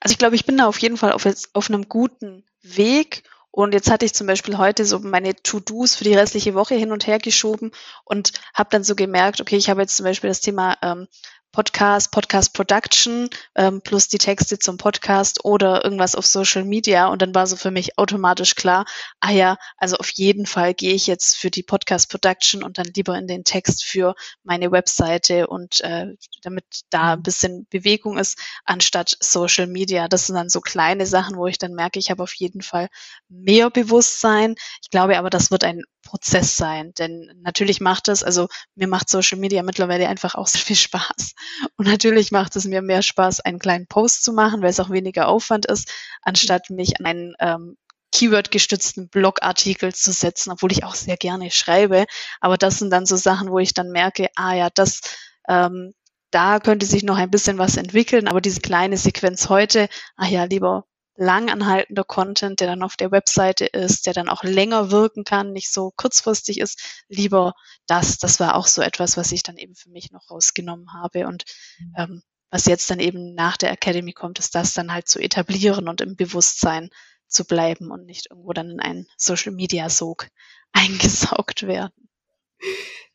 [0.00, 3.74] Also ich glaube, ich bin da auf jeden Fall auf, auf einem guten Weg und
[3.74, 7.06] jetzt hatte ich zum Beispiel heute so meine To-Dos für die restliche Woche hin und
[7.06, 7.72] her geschoben
[8.04, 11.08] und habe dann so gemerkt, okay, ich habe jetzt zum Beispiel das Thema ähm,
[11.52, 17.08] Podcast, Podcast Production ähm, plus die Texte zum Podcast oder irgendwas auf Social Media.
[17.08, 18.84] Und dann war so für mich automatisch klar,
[19.20, 22.86] ah ja, also auf jeden Fall gehe ich jetzt für die Podcast Production und dann
[22.94, 26.06] lieber in den Text für meine Webseite und äh,
[26.42, 30.08] damit da ein bisschen Bewegung ist, anstatt Social Media.
[30.08, 32.88] Das sind dann so kleine Sachen, wo ich dann merke, ich habe auf jeden Fall
[33.28, 34.54] mehr Bewusstsein.
[34.82, 36.92] Ich glaube aber, das wird ein Prozess sein.
[36.98, 41.34] Denn natürlich macht es, also mir macht Social Media mittlerweile einfach auch sehr viel Spaß.
[41.76, 44.90] Und natürlich macht es mir mehr Spaß, einen kleinen Post zu machen, weil es auch
[44.90, 47.76] weniger Aufwand ist, anstatt mich an einen ähm,
[48.12, 52.06] Keyword-gestützten Blogartikel zu setzen, obwohl ich auch sehr gerne schreibe.
[52.40, 55.00] Aber das sind dann so Sachen, wo ich dann merke, ah ja, das,
[55.48, 55.94] ähm,
[56.30, 60.44] da könnte sich noch ein bisschen was entwickeln, aber diese kleine Sequenz heute, ah ja,
[60.44, 60.84] lieber
[61.18, 65.70] langanhaltender Content, der dann auf der Webseite ist, der dann auch länger wirken kann, nicht
[65.70, 67.54] so kurzfristig ist, lieber
[67.86, 68.18] das.
[68.18, 71.26] Das war auch so etwas, was ich dann eben für mich noch rausgenommen habe.
[71.26, 71.44] Und
[71.80, 71.92] mhm.
[71.96, 75.88] ähm, was jetzt dann eben nach der Academy kommt, ist das dann halt zu etablieren
[75.88, 76.88] und im Bewusstsein
[77.26, 80.28] zu bleiben und nicht irgendwo dann in einen Social Media Sog
[80.72, 82.08] eingesaugt werden.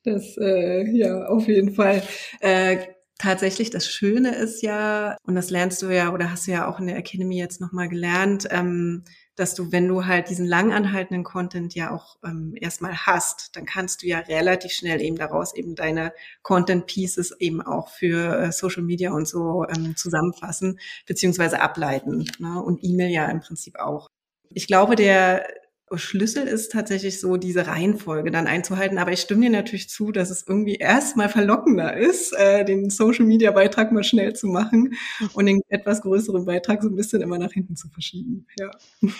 [0.03, 2.03] Das äh, ja auf jeden Fall.
[2.41, 2.85] Äh,
[3.23, 6.79] tatsächlich das Schöne ist ja, und das lernst du ja oder hast du ja auch
[6.79, 9.05] in der Academy jetzt nochmal gelernt, ähm,
[9.35, 14.03] dass du, wenn du halt diesen langanhaltenden Content ja auch ähm, erstmal hast, dann kannst
[14.03, 18.83] du ja relativ schnell eben daraus eben deine Content Pieces eben auch für äh, Social
[18.83, 22.25] Media und so ähm, zusammenfassen beziehungsweise ableiten.
[22.39, 22.61] Ne?
[22.61, 24.09] Und E-Mail ja im Prinzip auch.
[24.49, 25.47] Ich glaube, der
[25.97, 28.97] Schlüssel ist tatsächlich so, diese Reihenfolge dann einzuhalten.
[28.97, 33.91] Aber ich stimme dir natürlich zu, dass es irgendwie erstmal verlockender ist, äh, den Social-Media-Beitrag
[33.91, 34.95] mal schnell zu machen
[35.33, 38.47] und den etwas größeren Beitrag so ein bisschen immer nach hinten zu verschieben.
[38.59, 38.71] Ja.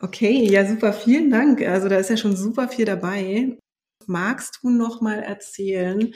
[0.00, 1.62] Okay, ja, super, vielen Dank.
[1.62, 3.56] Also da ist ja schon super viel dabei.
[4.08, 6.12] Magst du noch mal erzählen?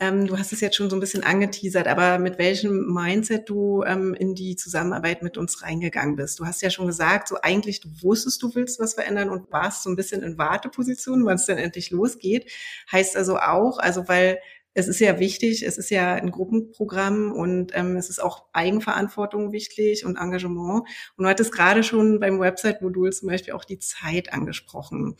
[0.00, 3.82] Ähm, du hast es jetzt schon so ein bisschen angeteasert, aber mit welchem Mindset du
[3.84, 6.38] ähm, in die Zusammenarbeit mit uns reingegangen bist?
[6.40, 9.82] Du hast ja schon gesagt, so eigentlich du wusstest, du willst was verändern und warst
[9.82, 12.50] so ein bisschen in Warteposition, wann es denn endlich losgeht.
[12.90, 14.38] Heißt also auch, also weil
[14.74, 19.52] es ist ja wichtig, es ist ja ein Gruppenprogramm und ähm, es ist auch Eigenverantwortung
[19.52, 20.88] wichtig und Engagement.
[21.16, 25.16] Und du hattest gerade schon beim Website-Modul zum Beispiel auch die Zeit angesprochen.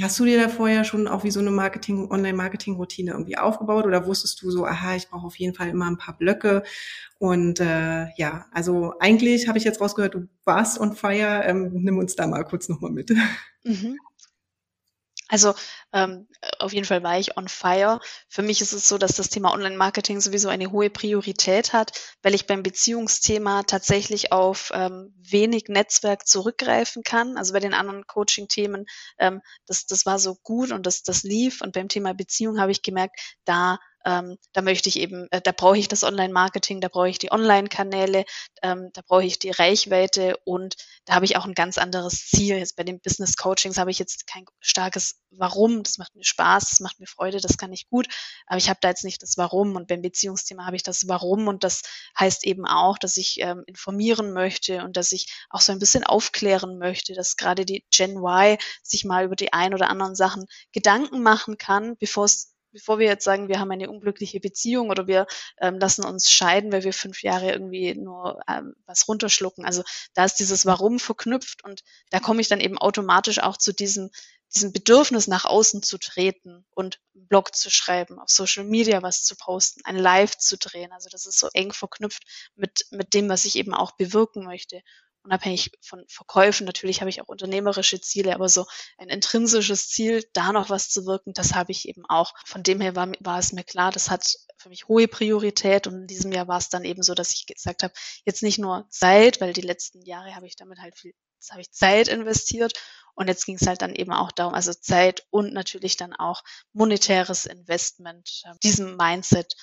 [0.00, 4.06] Hast du dir da vorher schon auch wie so eine Marketing, Online-Marketing-Routine irgendwie aufgebaut oder
[4.06, 6.64] wusstest du so, aha, ich brauche auf jeden Fall immer ein paar Blöcke
[7.18, 11.42] und äh, ja, also eigentlich habe ich jetzt rausgehört, du warst on fire.
[11.44, 13.10] Ähm, nimm uns da mal kurz nochmal mit.
[13.64, 13.96] Mhm.
[15.28, 15.54] Also
[15.92, 17.98] ähm, auf jeden Fall war ich on fire.
[18.28, 22.34] Für mich ist es so, dass das Thema Online-Marketing sowieso eine hohe Priorität hat, weil
[22.34, 27.38] ich beim Beziehungsthema tatsächlich auf ähm, wenig Netzwerk zurückgreifen kann.
[27.38, 28.84] Also bei den anderen Coaching-Themen,
[29.18, 31.62] ähm, das, das war so gut und das, das lief.
[31.62, 35.52] Und beim Thema Beziehung habe ich gemerkt, da ähm, da möchte ich eben, äh, da
[35.52, 38.24] brauche ich das Online-Marketing, da brauche ich die Online-Kanäle,
[38.62, 42.58] ähm, da brauche ich die Reichweite und da habe ich auch ein ganz anderes Ziel.
[42.58, 46.80] Jetzt bei den Business-Coachings habe ich jetzt kein starkes Warum, das macht mir Spaß, das
[46.80, 48.06] macht mir Freude, das kann ich gut,
[48.46, 51.48] aber ich habe da jetzt nicht das Warum und beim Beziehungsthema habe ich das Warum
[51.48, 51.82] und das
[52.18, 56.04] heißt eben auch, dass ich ähm, informieren möchte und dass ich auch so ein bisschen
[56.04, 60.46] aufklären möchte, dass gerade die Gen Y sich mal über die ein oder anderen Sachen
[60.72, 65.06] Gedanken machen kann, bevor es bevor wir jetzt sagen, wir haben eine unglückliche Beziehung oder
[65.06, 65.26] wir
[65.60, 69.64] ähm, lassen uns scheiden, weil wir fünf Jahre irgendwie nur ähm, was runterschlucken.
[69.64, 69.82] Also
[70.12, 74.10] da ist dieses Warum verknüpft und da komme ich dann eben automatisch auch zu diesem,
[74.54, 79.24] diesem Bedürfnis nach außen zu treten und einen Blog zu schreiben, auf Social Media was
[79.24, 80.92] zu posten, ein Live zu drehen.
[80.92, 82.24] Also das ist so eng verknüpft
[82.56, 84.82] mit, mit dem, was ich eben auch bewirken möchte
[85.24, 86.66] unabhängig von Verkäufen.
[86.66, 88.66] Natürlich habe ich auch unternehmerische Ziele, aber so
[88.98, 92.34] ein intrinsisches Ziel, da noch was zu wirken, das habe ich eben auch.
[92.44, 95.94] Von dem her war, war es mir klar, das hat für mich hohe Priorität und
[95.94, 97.92] in diesem Jahr war es dann eben so, dass ich gesagt habe,
[98.24, 101.60] jetzt nicht nur Zeit, weil die letzten Jahre habe ich damit halt viel, jetzt habe
[101.60, 102.74] ich Zeit investiert
[103.14, 106.42] und jetzt ging es halt dann eben auch darum, also Zeit und natürlich dann auch
[106.72, 109.54] monetäres Investment, äh, diesem Mindset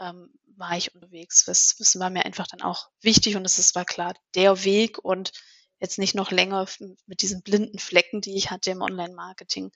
[0.00, 1.44] ähm, war ich unterwegs.
[1.44, 5.32] Das, das war mir einfach dann auch wichtig und es war klar der Weg und
[5.78, 6.66] jetzt nicht noch länger
[7.06, 9.72] mit diesen blinden Flecken, die ich hatte im Online-Marketing,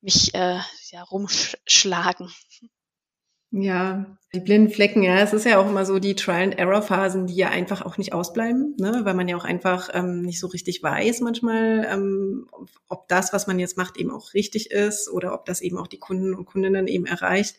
[0.00, 2.32] mich äh, ja rumschlagen.
[3.54, 7.50] Ja, die blinden Flecken, ja, es ist ja auch immer so die Trial-and-Error-Phasen, die ja
[7.50, 9.02] einfach auch nicht ausbleiben, ne?
[9.04, 12.48] weil man ja auch einfach ähm, nicht so richtig weiß manchmal, ähm,
[12.88, 15.86] ob das, was man jetzt macht, eben auch richtig ist oder ob das eben auch
[15.86, 17.58] die Kunden und Kundinnen eben erreicht.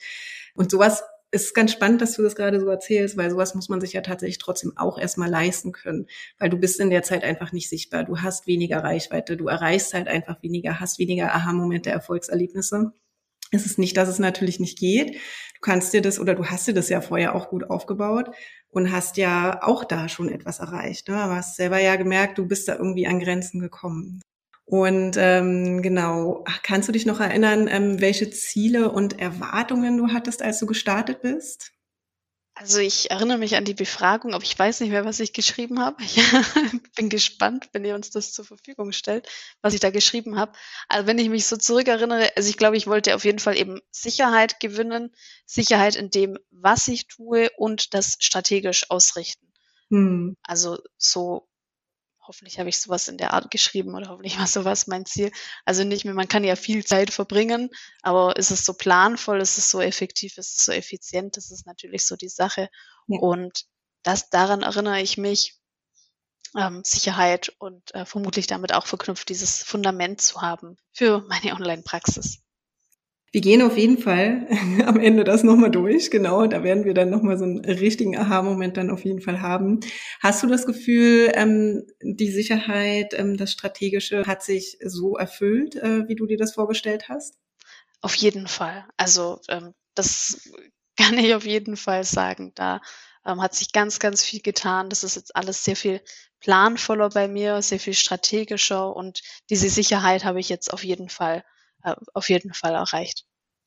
[0.55, 3.81] Und sowas ist ganz spannend, dass du das gerade so erzählst, weil sowas muss man
[3.81, 6.05] sich ja tatsächlich trotzdem auch erstmal leisten können,
[6.37, 9.95] weil du bist in der Zeit einfach nicht sichtbar, du hast weniger Reichweite, du erreichst
[9.95, 12.93] halt einfach weniger, hast weniger Aha-Momente, Erfolgserlebnisse.
[13.51, 15.15] Es ist nicht, dass es natürlich nicht geht.
[15.15, 18.29] Du kannst dir das oder du hast dir das ja vorher auch gut aufgebaut
[18.69, 21.07] und hast ja auch da schon etwas erreicht.
[21.09, 21.15] Ne?
[21.15, 24.21] Aber hast selber ja gemerkt, du bist da irgendwie an Grenzen gekommen.
[24.65, 30.41] Und ähm, genau, kannst du dich noch erinnern, ähm, welche Ziele und Erwartungen du hattest,
[30.41, 31.73] als du gestartet bist?
[32.55, 35.79] Also ich erinnere mich an die Befragung, aber ich weiß nicht mehr, was ich geschrieben
[35.79, 36.01] habe.
[36.03, 36.15] Ich
[36.95, 39.27] bin gespannt, wenn ihr uns das zur Verfügung stellt,
[39.61, 40.53] was ich da geschrieben habe.
[40.87, 43.81] Also wenn ich mich so zurückerinnere, also ich glaube, ich wollte auf jeden Fall eben
[43.89, 45.15] Sicherheit gewinnen,
[45.47, 49.51] Sicherheit in dem, was ich tue und das strategisch ausrichten.
[49.89, 50.37] Hm.
[50.43, 51.49] Also so
[52.27, 55.31] hoffentlich habe ich sowas in der Art geschrieben oder hoffentlich war sowas mein Ziel.
[55.65, 57.69] Also nicht mehr, man kann ja viel Zeit verbringen,
[58.01, 61.65] aber ist es so planvoll, ist es so effektiv, ist es so effizient, das ist
[61.65, 62.69] natürlich so die Sache.
[63.07, 63.19] Ja.
[63.19, 63.65] Und
[64.03, 65.59] das, daran erinnere ich mich,
[66.55, 72.42] ähm, Sicherheit und äh, vermutlich damit auch verknüpft, dieses Fundament zu haben für meine Online-Praxis.
[73.33, 74.47] Wir gehen auf jeden Fall
[74.85, 76.45] am Ende das nochmal durch, genau.
[76.45, 79.79] Da werden wir dann nochmal so einen richtigen Aha-Moment dann auf jeden Fall haben.
[80.21, 86.07] Hast du das Gefühl, ähm, die Sicherheit, ähm, das Strategische hat sich so erfüllt, äh,
[86.07, 87.33] wie du dir das vorgestellt hast?
[88.01, 88.85] Auf jeden Fall.
[88.97, 90.51] Also ähm, das
[90.97, 92.51] kann ich auf jeden Fall sagen.
[92.53, 92.81] Da
[93.25, 94.91] ähm, hat sich ganz, ganz viel getan.
[94.91, 96.01] Das ist jetzt alles sehr viel
[96.39, 101.43] planvoller bei mir, sehr viel strategischer und diese Sicherheit habe ich jetzt auf jeden Fall
[101.83, 103.25] äh, auf jeden Fall erreicht.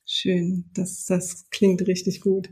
[0.08, 2.48] Schön, das, das klingt richtig gut.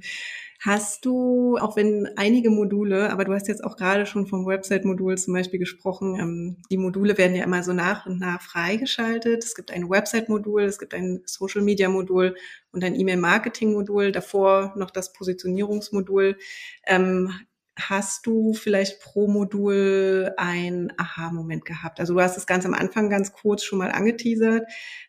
[0.61, 5.18] Hast du, auch wenn einige Module, aber du hast jetzt auch gerade schon vom Website-Modul
[5.18, 9.44] zum Beispiel gesprochen, ähm, die Module werden ja immer so nach und nach freigeschaltet.
[9.44, 12.35] Es gibt ein Website-Modul, es gibt ein Social-Media-Modul
[12.72, 16.38] und ein E-Mail-Marketing-Modul, davor noch das Positionierungsmodul.
[16.87, 17.31] Ähm,
[17.77, 21.99] hast du vielleicht pro Modul ein Aha-Moment gehabt?
[21.99, 24.65] Also du hast es ganz am Anfang ganz kurz schon mal angeteasert.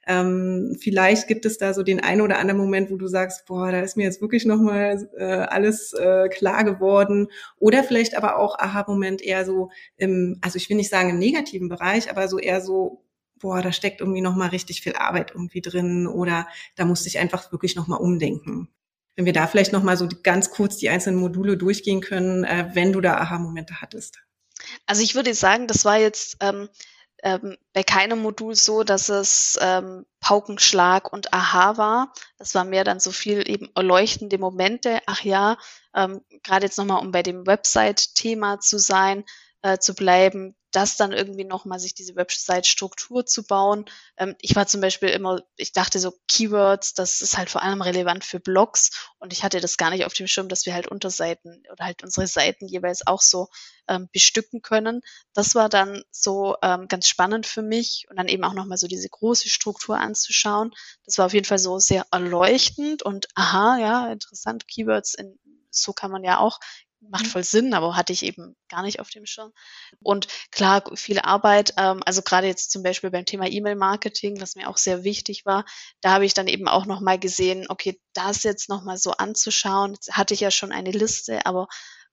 [0.08, 3.72] Ähm, vielleicht gibt es da so den einen oder anderen Moment, wo du sagst, boah,
[3.72, 7.28] da ist mir jetzt wirklich nochmal äh, alles äh, klar geworden.
[7.58, 11.70] Oder vielleicht aber auch Aha-Moment eher so im, also ich will nicht sagen im negativen
[11.70, 13.04] Bereich, aber so eher so,
[13.40, 17.52] boah, da steckt irgendwie nochmal richtig viel Arbeit irgendwie drin oder da musste ich einfach
[17.52, 18.70] wirklich nochmal umdenken.
[19.16, 22.94] Wenn wir da vielleicht nochmal so ganz kurz die einzelnen Module durchgehen können, äh, wenn
[22.94, 24.20] du da Aha-Momente hattest.
[24.86, 26.70] Also ich würde sagen, das war jetzt ähm,
[27.24, 32.14] ähm, bei keinem Modul so, dass es ähm, Paukenschlag und Aha war.
[32.38, 35.00] Das war mehr dann so viel eben erleuchtende Momente.
[35.08, 35.58] Ach ja,
[35.96, 39.24] ähm, gerade jetzt nochmal, um bei dem Website-Thema zu sein,
[39.62, 43.86] äh, zu bleiben, das dann irgendwie nochmal sich diese Website-Struktur zu bauen.
[44.18, 47.82] Ähm, ich war zum Beispiel immer, ich dachte so Keywords, das ist halt vor allem
[47.82, 50.88] relevant für Blogs und ich hatte das gar nicht auf dem Schirm, dass wir halt
[50.88, 53.48] Unterseiten oder halt unsere Seiten jeweils auch so
[53.88, 55.02] ähm, bestücken können.
[55.34, 58.88] Das war dann so ähm, ganz spannend für mich und dann eben auch nochmal so
[58.88, 60.74] diese große Struktur anzuschauen.
[61.06, 65.40] Das war auf jeden Fall so sehr erleuchtend und aha, ja, interessant, Keywords in
[65.78, 66.60] so kann man ja auch
[67.10, 67.30] macht mhm.
[67.30, 69.52] voll Sinn, aber hatte ich eben gar nicht auf dem Schirm.
[70.02, 74.70] Und klar, viel Arbeit, ähm, also gerade jetzt zum Beispiel beim Thema E-Mail-Marketing, was mir
[74.70, 75.66] auch sehr wichtig war,
[76.02, 80.14] da habe ich dann eben auch nochmal gesehen, okay, das jetzt nochmal so anzuschauen, jetzt
[80.14, 81.68] hatte ich ja schon eine Liste, aber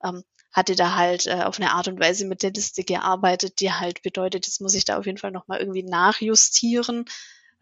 [0.05, 3.73] ähm, hatte da halt äh, auf eine Art und Weise mit der Liste gearbeitet, die
[3.73, 7.07] halt bedeutet, jetzt muss ich da auf jeden Fall nochmal irgendwie nachjustieren.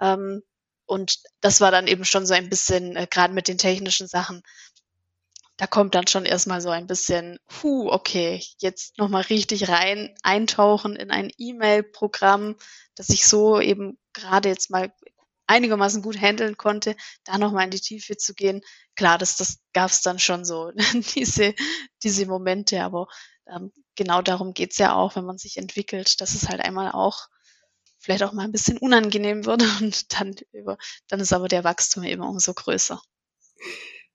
[0.00, 0.42] Ähm,
[0.86, 4.42] und das war dann eben schon so ein bisschen, äh, gerade mit den technischen Sachen,
[5.60, 10.96] da kommt dann schon erstmal so ein bisschen, puh, okay, jetzt nochmal richtig rein eintauchen
[10.96, 12.56] in ein E-Mail-Programm,
[12.94, 14.90] das ich so eben gerade jetzt mal
[15.46, 18.62] einigermaßen gut handeln konnte, da nochmal in die Tiefe zu gehen.
[18.96, 20.72] Klar, das, das gab es dann schon so,
[21.14, 21.54] diese,
[22.02, 23.06] diese Momente, aber
[23.46, 27.28] ähm, genau darum geht's ja auch, wenn man sich entwickelt, dass es halt einmal auch
[27.98, 32.04] vielleicht auch mal ein bisschen unangenehm wird und dann über, dann ist aber der Wachstum
[32.04, 32.98] immer umso größer.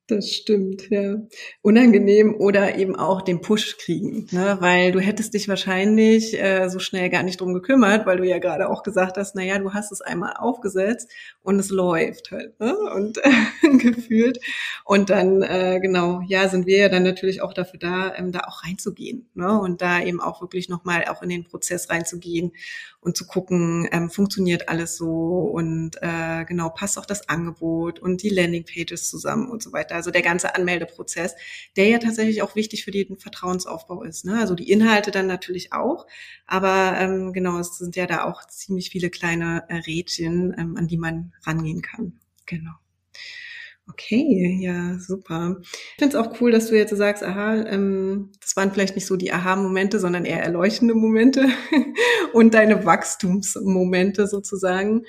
[0.07, 1.15] Das stimmt, ja.
[1.63, 4.57] Unangenehm oder eben auch den Push kriegen, ne?
[4.59, 8.37] weil du hättest dich wahrscheinlich äh, so schnell gar nicht drum gekümmert, weil du ja
[8.37, 11.09] gerade auch gesagt hast, na ja, du hast es einmal aufgesetzt
[11.41, 12.77] und es läuft halt, ne?
[12.93, 14.39] und äh, gefühlt.
[14.83, 18.41] Und dann, äh, genau, ja, sind wir ja dann natürlich auch dafür da, ähm, da
[18.41, 19.59] auch reinzugehen ne?
[19.59, 22.51] und da eben auch wirklich nochmal auch in den Prozess reinzugehen
[23.05, 25.07] und zu gucken, ähm, funktioniert alles so
[25.53, 29.93] und äh, genau passt auch das Angebot und die Landingpages zusammen und so weiter.
[29.93, 31.35] Also der ganze Anmeldeprozess,
[31.77, 34.25] der ja tatsächlich auch wichtig für den Vertrauensaufbau ist.
[34.25, 34.39] Ne?
[34.39, 36.07] Also die Inhalte dann natürlich auch,
[36.47, 40.87] aber ähm, genau, es sind ja da auch ziemlich viele kleine äh, Rädchen, ähm, an
[40.87, 42.19] die man rangehen kann.
[42.47, 42.71] Genau.
[43.87, 45.57] Okay, ja, super.
[45.61, 49.05] Ich finde es auch cool, dass du jetzt sagst, aha, ähm, das waren vielleicht nicht
[49.05, 51.47] so die Aha-Momente, sondern eher erleuchtende Momente
[52.33, 55.03] und deine Wachstumsmomente sozusagen.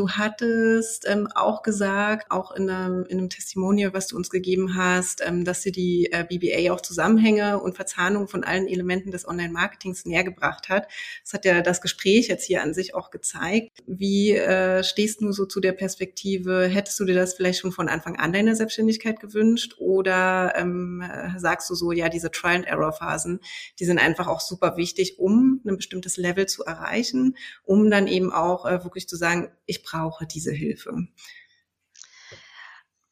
[0.00, 4.74] Du hattest ähm, auch gesagt, auch in einem, in einem Testimonial, was du uns gegeben
[4.74, 9.28] hast, ähm, dass dir die äh, BBA auch Zusammenhänge und Verzahnung von allen Elementen des
[9.28, 10.88] Online-Marketings näher gebracht hat.
[11.22, 13.82] Das hat ja das Gespräch jetzt hier an sich auch gezeigt.
[13.86, 16.66] Wie äh, stehst du so zu der Perspektive?
[16.66, 19.74] Hättest du dir das vielleicht schon von Anfang an deiner Selbstständigkeit gewünscht?
[19.80, 21.04] Oder ähm,
[21.36, 23.40] sagst du so, ja, diese Trial-and-Error-Phasen,
[23.78, 28.32] die sind einfach auch super wichtig, um ein bestimmtes Level zu erreichen, um dann eben
[28.32, 31.08] auch äh, wirklich zu sagen, ich brauche diese Hilfe?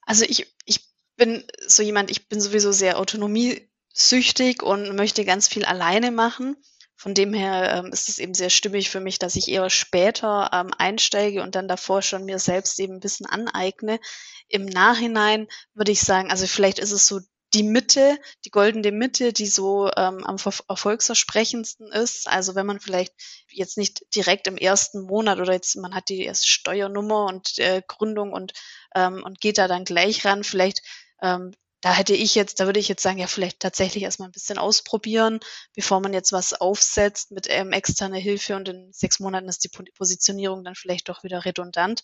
[0.02, 5.64] Also ich, ich bin so jemand, ich bin sowieso sehr autonomiesüchtig und möchte ganz viel
[5.64, 6.56] alleine machen.
[6.96, 10.50] Von dem her ähm, ist es eben sehr stimmig für mich, dass ich eher später
[10.52, 14.00] ähm, einsteige und dann davor schon mir selbst eben ein bisschen aneigne.
[14.48, 17.20] Im Nachhinein würde ich sagen, also vielleicht ist es so
[17.54, 20.36] die Mitte, die goldene Mitte, die so ähm, am
[20.68, 22.28] erfolgsversprechendsten ist.
[22.28, 23.14] Also wenn man vielleicht
[23.48, 27.82] jetzt nicht direkt im ersten Monat oder jetzt man hat die erste Steuernummer und äh,
[27.86, 28.52] Gründung und
[28.94, 30.82] ähm, und geht da dann gleich ran, vielleicht
[31.22, 34.32] ähm, da hätte ich jetzt, da würde ich jetzt sagen, ja, vielleicht tatsächlich erstmal ein
[34.32, 35.38] bisschen ausprobieren,
[35.74, 39.70] bevor man jetzt was aufsetzt mit ähm, externer Hilfe und in sechs Monaten ist die
[39.96, 42.02] Positionierung dann vielleicht doch wieder redundant.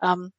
[0.00, 0.32] Ähm,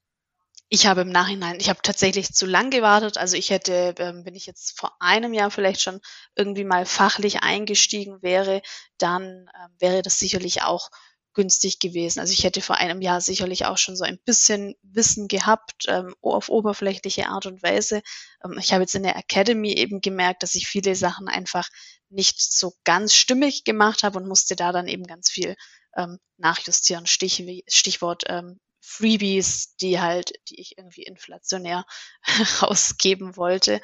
[0.70, 3.18] ich habe im Nachhinein, ich habe tatsächlich zu lang gewartet.
[3.18, 6.02] Also ich hätte, ähm, wenn ich jetzt vor einem Jahr vielleicht schon
[6.36, 8.62] irgendwie mal fachlich eingestiegen wäre,
[8.98, 9.24] dann
[9.56, 10.90] ähm, wäre das sicherlich auch
[11.34, 12.20] günstig gewesen.
[12.20, 16.16] Also ich hätte vor einem Jahr sicherlich auch schon so ein bisschen Wissen gehabt ähm,
[16.22, 18.02] auf oberflächliche Art und Weise.
[18.44, 21.70] Ähm, ich habe jetzt in der Academy eben gemerkt, dass ich viele Sachen einfach
[22.10, 25.56] nicht so ganz stimmig gemacht habe und musste da dann eben ganz viel
[25.96, 27.06] ähm, nachjustieren.
[27.06, 31.86] Stich, Stichwort ähm, Freebies, die halt, die ich irgendwie inflationär
[32.62, 33.82] rausgeben wollte.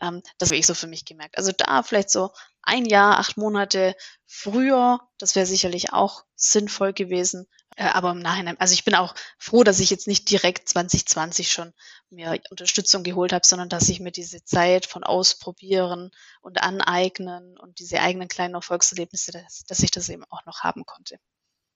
[0.00, 1.36] Ähm, das habe ich so für mich gemerkt.
[1.36, 2.30] Also da vielleicht so
[2.62, 3.94] ein Jahr, acht Monate
[4.26, 7.46] früher, das wäre sicherlich auch sinnvoll gewesen.
[7.76, 11.52] Äh, aber im Nachhinein, also ich bin auch froh, dass ich jetzt nicht direkt 2020
[11.52, 11.74] schon
[12.08, 17.80] mir Unterstützung geholt habe, sondern dass ich mir diese Zeit von Ausprobieren und Aneignen und
[17.80, 21.18] diese eigenen kleinen Erfolgserlebnisse, dass, dass ich das eben auch noch haben konnte.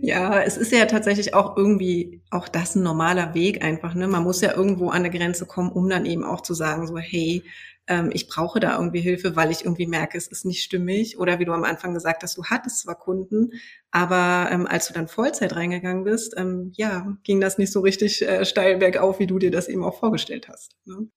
[0.00, 3.94] Ja, es ist ja tatsächlich auch irgendwie auch das ein normaler Weg einfach.
[3.94, 4.08] Ne?
[4.08, 6.98] Man muss ja irgendwo an eine Grenze kommen, um dann eben auch zu sagen, so,
[6.98, 7.42] hey,
[7.86, 11.18] ähm, ich brauche da irgendwie Hilfe, weil ich irgendwie merke, es ist nicht stimmig.
[11.18, 13.52] Oder wie du am Anfang gesagt hast, du hattest zwar Kunden,
[13.90, 18.22] aber ähm, als du dann Vollzeit reingegangen bist, ähm, ja, ging das nicht so richtig
[18.22, 20.76] äh, steil bergauf, wie du dir das eben auch vorgestellt hast.
[20.84, 21.08] Ne?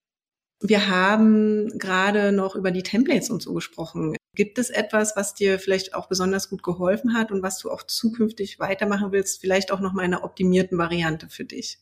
[0.62, 4.16] Wir haben gerade noch über die Templates und so gesprochen.
[4.36, 7.84] Gibt es etwas, was dir vielleicht auch besonders gut geholfen hat und was du auch
[7.84, 9.42] zukünftig weitermachen willst?
[9.42, 11.80] Vielleicht auch noch mal eine optimierten Variante für dich?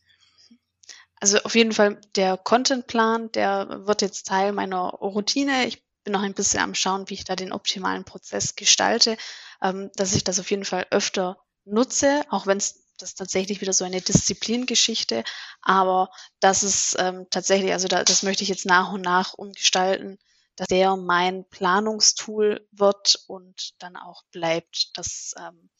[1.20, 5.66] Also auf jeden Fall der Contentplan, der wird jetzt Teil meiner Routine.
[5.66, 9.16] Ich bin noch ein bisschen am Schauen, wie ich da den optimalen Prozess gestalte,
[9.62, 13.72] ähm, dass ich das auf jeden Fall öfter nutze, auch wenn es das tatsächlich wieder
[13.72, 15.24] so eine Disziplingeschichte,
[15.62, 20.18] aber das ist ähm, tatsächlich, also da, das möchte ich jetzt nach und nach umgestalten,
[20.56, 24.96] dass der mein Planungstool wird und dann auch bleibt.
[24.96, 25.70] Das ähm,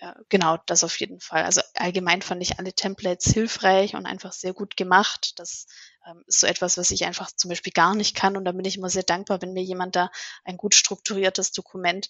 [0.00, 1.44] ja, genau, das auf jeden Fall.
[1.44, 5.38] Also allgemein fand ich alle Templates hilfreich und einfach sehr gut gemacht.
[5.38, 5.66] Das
[6.06, 8.36] ähm, ist so etwas, was ich einfach zum Beispiel gar nicht kann.
[8.36, 10.10] Und da bin ich immer sehr dankbar, wenn mir jemand da
[10.44, 12.08] ein gut strukturiertes Dokument,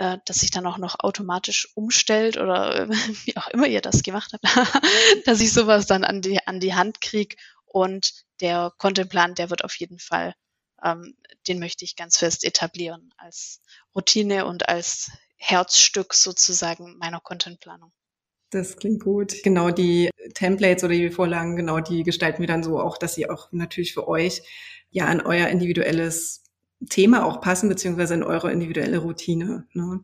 [0.00, 2.88] äh, das sich dann auch noch automatisch umstellt oder äh,
[3.24, 4.44] wie auch immer ihr das gemacht habt,
[5.26, 7.36] dass ich sowas dann an die, an die Hand kriege.
[7.66, 10.34] Und der Contentplan, der wird auf jeden Fall
[10.82, 11.14] ähm,
[11.48, 13.60] den möchte ich ganz fest etablieren als
[13.94, 17.92] Routine und als Herzstück sozusagen meiner Contentplanung.
[18.50, 19.34] Das klingt gut.
[19.44, 23.30] Genau, die Templates oder die Vorlagen, genau, die gestalten wir dann so auch, dass sie
[23.30, 24.42] auch natürlich für euch
[24.90, 26.42] ja an euer individuelles
[26.88, 29.66] Thema auch passen, beziehungsweise in eure individuelle Routine.
[29.72, 30.00] Ne?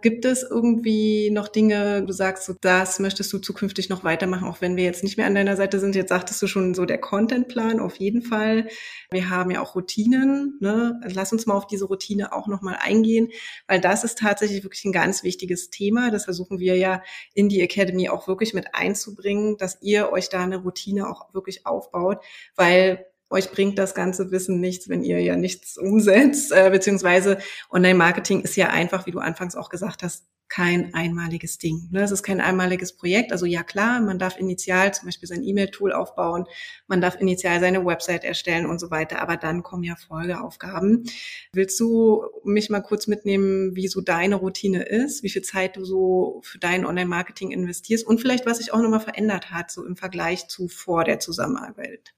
[0.00, 4.60] Gibt es irgendwie noch Dinge, du sagst, so das möchtest du zukünftig noch weitermachen, auch
[4.60, 5.96] wenn wir jetzt nicht mehr an deiner Seite sind?
[5.96, 8.68] Jetzt sagtest du schon so der Contentplan auf jeden Fall.
[9.10, 10.56] Wir haben ja auch Routinen.
[10.60, 11.00] Ne?
[11.12, 13.30] Lass uns mal auf diese Routine auch nochmal eingehen,
[13.66, 16.12] weil das ist tatsächlich wirklich ein ganz wichtiges Thema.
[16.12, 17.02] Das versuchen wir ja
[17.34, 21.66] in die Academy auch wirklich mit einzubringen, dass ihr euch da eine Routine auch wirklich
[21.66, 22.18] aufbaut,
[22.54, 27.38] weil euch bringt das ganze Wissen nichts, wenn ihr ja nichts umsetzt, äh, beziehungsweise
[27.70, 31.88] Online-Marketing ist ja einfach, wie du anfangs auch gesagt hast, kein einmaliges Ding.
[31.90, 32.02] Ne?
[32.02, 33.32] Es ist kein einmaliges Projekt.
[33.32, 36.46] Also ja klar, man darf initial zum Beispiel sein E-Mail-Tool aufbauen,
[36.86, 41.04] man darf initial seine Website erstellen und so weiter, aber dann kommen ja Folgeaufgaben.
[41.52, 45.84] Willst du mich mal kurz mitnehmen, wie so deine Routine ist, wie viel Zeit du
[45.84, 49.96] so für dein Online-Marketing investierst und vielleicht was sich auch nochmal verändert hat, so im
[49.96, 52.14] Vergleich zu vor der Zusammenarbeit?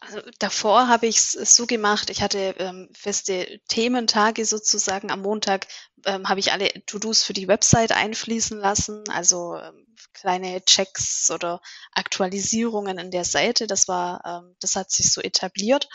[0.00, 5.10] Also davor habe ich es so gemacht, ich hatte ähm, feste Thementage sozusagen.
[5.10, 5.68] Am Montag
[6.06, 11.60] ähm, habe ich alle To-Dos für die Website einfließen lassen, also ähm, kleine Checks oder
[11.92, 13.68] Aktualisierungen in der Seite.
[13.68, 15.88] Das war, ähm, das hat sich so etabliert.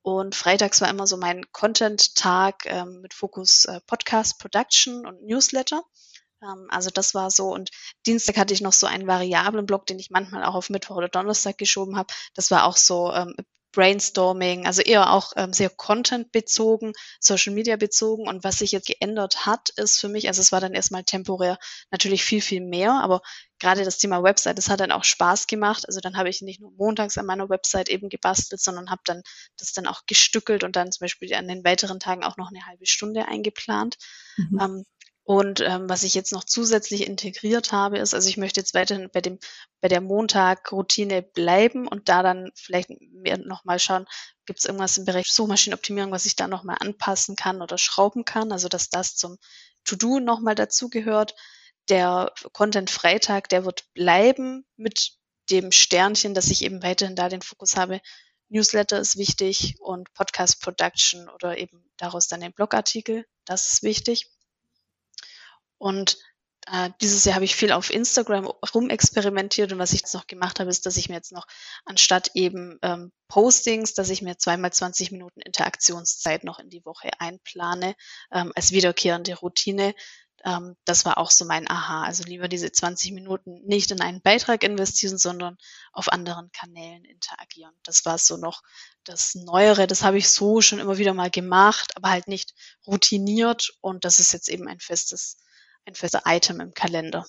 [0.00, 5.82] Und freitags war immer so mein Content-Tag ähm, mit Fokus äh, Podcast Production und Newsletter.
[6.42, 7.52] Ähm, also das war so.
[7.52, 7.70] Und
[8.06, 11.08] Dienstag hatte ich noch so einen variablen Block, den ich manchmal auch auf Mittwoch oder
[11.08, 12.12] Donnerstag geschoben habe.
[12.34, 13.34] Das war auch so ähm,
[13.72, 18.26] Brainstorming, also eher auch ähm, sehr Content-bezogen, Social-Media-bezogen.
[18.26, 21.58] Und was sich jetzt geändert hat, ist für mich, also es war dann erstmal temporär
[21.90, 23.20] natürlich viel, viel mehr, aber
[23.58, 25.84] gerade das Thema Website, das hat dann auch Spaß gemacht.
[25.86, 29.22] Also dann habe ich nicht nur montags an meiner Website eben gebastelt, sondern habe dann
[29.58, 32.64] das dann auch gestückelt und dann zum Beispiel an den weiteren Tagen auch noch eine
[32.66, 33.96] halbe Stunde eingeplant.
[34.36, 34.60] Mhm.
[34.60, 34.84] Ähm,
[35.28, 39.10] und ähm, was ich jetzt noch zusätzlich integriert habe, ist, also ich möchte jetzt weiterhin
[39.12, 39.38] bei dem
[39.82, 44.06] bei der Montag-Routine bleiben und da dann vielleicht mehr nochmal schauen,
[44.46, 48.52] gibt es irgendwas im Bereich Suchmaschinenoptimierung, was ich da nochmal anpassen kann oder schrauben kann,
[48.52, 49.36] also dass das zum
[49.84, 51.34] To-Do nochmal dazugehört.
[51.90, 55.12] Der Content-Freitag, der wird bleiben mit
[55.50, 58.00] dem Sternchen, dass ich eben weiterhin da den Fokus habe.
[58.48, 64.30] Newsletter ist wichtig und Podcast Production oder eben daraus dann den Blogartikel, das ist wichtig.
[65.78, 66.18] Und
[66.70, 70.60] äh, dieses Jahr habe ich viel auf Instagram rumexperimentiert und was ich jetzt noch gemacht
[70.60, 71.46] habe, ist, dass ich mir jetzt noch
[71.84, 77.10] anstatt eben ähm, Postings, dass ich mir zweimal 20 Minuten Interaktionszeit noch in die Woche
[77.18, 77.94] einplane
[78.32, 79.94] ähm, als wiederkehrende Routine.
[80.44, 82.04] Ähm, das war auch so mein Aha.
[82.04, 85.56] Also lieber diese 20 Minuten nicht in einen Beitrag investieren, sondern
[85.92, 87.74] auf anderen Kanälen interagieren.
[87.82, 88.62] Das war so noch
[89.04, 89.86] das Neuere.
[89.86, 92.54] Das habe ich so schon immer wieder mal gemacht, aber halt nicht
[92.86, 93.72] routiniert.
[93.80, 95.38] Und das ist jetzt eben ein festes
[95.88, 97.24] ein festes Item im Kalender.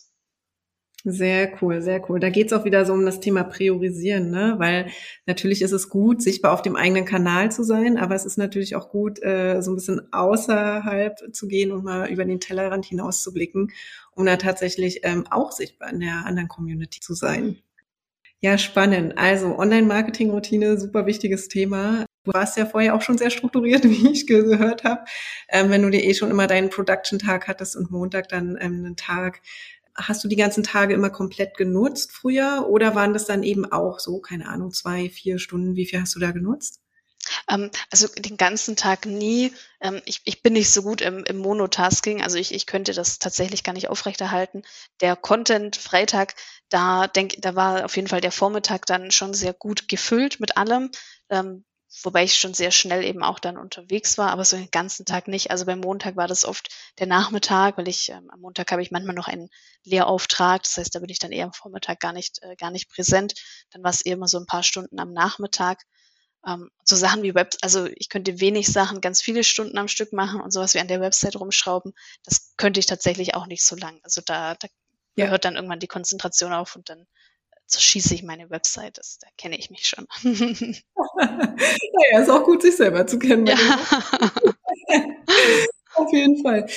[1.06, 2.20] Sehr cool, sehr cool.
[2.20, 4.56] Da geht's auch wieder so um das Thema Priorisieren, ne?
[4.58, 4.92] Weil
[5.26, 8.76] natürlich ist es gut, sichtbar auf dem eigenen Kanal zu sein, aber es ist natürlich
[8.76, 13.24] auch gut, äh, so ein bisschen außerhalb zu gehen und mal über den Tellerrand hinaus
[13.24, 13.72] zu blicken,
[14.12, 17.58] um da tatsächlich ähm, auch sichtbar in der anderen Community zu sein.
[18.42, 19.18] Ja, spannend.
[19.18, 22.06] Also Online-Marketing-Routine, super wichtiges Thema.
[22.30, 25.04] Du warst ja vorher auch schon sehr strukturiert, wie ich gehört habe.
[25.48, 28.96] Ähm, wenn du dir eh schon immer deinen Production-Tag hattest und Montag dann ähm, einen
[28.96, 29.42] Tag,
[29.96, 33.98] hast du die ganzen Tage immer komplett genutzt früher oder waren das dann eben auch
[33.98, 35.76] so, keine Ahnung, zwei, vier Stunden?
[35.76, 36.82] Wie viel hast du da genutzt?
[37.50, 39.52] Ähm, also den ganzen Tag nie.
[39.82, 43.18] Ähm, ich, ich bin nicht so gut im, im Monotasking, also ich, ich könnte das
[43.18, 44.62] tatsächlich gar nicht aufrechterhalten.
[45.02, 46.36] Der Content Freitag,
[46.70, 50.58] da denk, da war auf jeden Fall der Vormittag dann schon sehr gut gefüllt mit
[50.58, 50.92] allem.
[51.32, 51.66] Ähm,
[52.04, 55.28] wobei ich schon sehr schnell eben auch dann unterwegs war, aber so den ganzen Tag
[55.28, 55.52] nicht.
[55.52, 56.70] Also beim Montag war das oft
[57.00, 59.50] der Nachmittag, weil ich ähm, am Montag habe ich manchmal noch einen
[59.84, 62.90] Lehrauftrag, das heißt, da bin ich dann eher am Vormittag gar nicht äh, gar nicht
[62.90, 63.34] präsent.
[63.72, 65.84] Dann war es eher immer so ein paar Stunden am Nachmittag.
[66.46, 70.14] Ähm, so Sachen wie Web, also ich könnte wenig Sachen ganz viele Stunden am Stück
[70.14, 73.76] machen und sowas wie an der Website rumschrauben, das könnte ich tatsächlich auch nicht so
[73.76, 74.00] lang.
[74.04, 74.68] Also da, da
[75.16, 75.28] ja.
[75.28, 77.08] hört dann irgendwann die Konzentration auf und dann
[77.70, 78.98] zerschieße ich meine Website.
[78.98, 80.06] Das, da kenne ich mich schon.
[80.24, 83.48] naja, ist auch gut, sich selber zu kennen.
[83.48, 83.58] Ja.
[85.96, 86.68] Auf jeden Fall.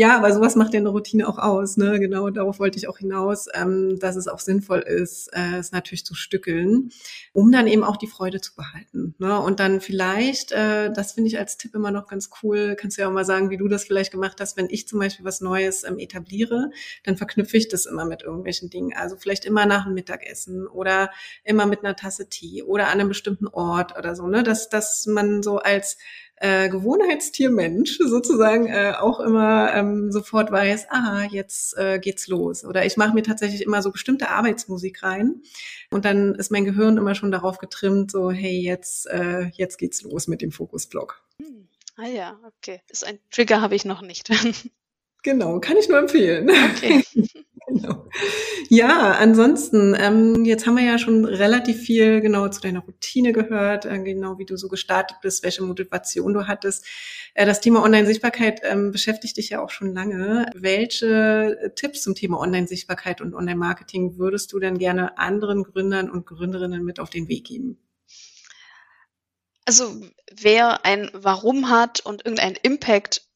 [0.00, 1.76] Ja, aber sowas macht ja eine Routine auch aus.
[1.76, 2.00] Ne?
[2.00, 6.06] Genau, darauf wollte ich auch hinaus, ähm, dass es auch sinnvoll ist, äh, es natürlich
[6.06, 6.90] zu stückeln,
[7.34, 9.14] um dann eben auch die Freude zu behalten.
[9.18, 9.38] Ne?
[9.38, 13.02] Und dann vielleicht, äh, das finde ich als Tipp immer noch ganz cool, kannst du
[13.02, 15.42] ja auch mal sagen, wie du das vielleicht gemacht hast, wenn ich zum Beispiel was
[15.42, 16.70] Neues ähm, etabliere,
[17.04, 18.94] dann verknüpfe ich das immer mit irgendwelchen Dingen.
[18.96, 21.10] Also vielleicht immer nach dem Mittagessen oder
[21.44, 24.42] immer mit einer Tasse Tee oder an einem bestimmten Ort oder so, ne?
[24.44, 25.98] Dass, dass man so als
[26.40, 32.64] äh, Gewohnheitstiermensch sozusagen äh, auch immer ähm, sofort weiß, aha, jetzt äh, geht's los.
[32.64, 35.42] Oder ich mache mir tatsächlich immer so bestimmte Arbeitsmusik rein
[35.90, 40.02] und dann ist mein Gehirn immer schon darauf getrimmt, so hey, jetzt äh, jetzt geht's
[40.02, 41.22] los mit dem Fokusblock.
[41.38, 41.68] Hm.
[41.96, 42.80] Ah ja, okay.
[42.88, 44.30] Ist ein Trigger habe ich noch nicht.
[45.22, 46.50] genau, kann ich nur empfehlen.
[46.50, 47.04] Okay.
[47.70, 48.06] Genau.
[48.68, 53.84] Ja, ansonsten, ähm, jetzt haben wir ja schon relativ viel genau zu deiner Routine gehört,
[53.84, 56.84] äh, genau wie du so gestartet bist, welche Motivation du hattest.
[57.34, 60.46] Äh, das Thema Online-Sichtbarkeit ähm, beschäftigt dich ja auch schon lange.
[60.54, 66.84] Welche Tipps zum Thema Online-Sichtbarkeit und Online-Marketing würdest du denn gerne anderen Gründern und Gründerinnen
[66.84, 67.78] mit auf den Weg geben?
[69.64, 70.00] Also
[70.32, 73.29] wer ein Warum hat und irgendeinen Impact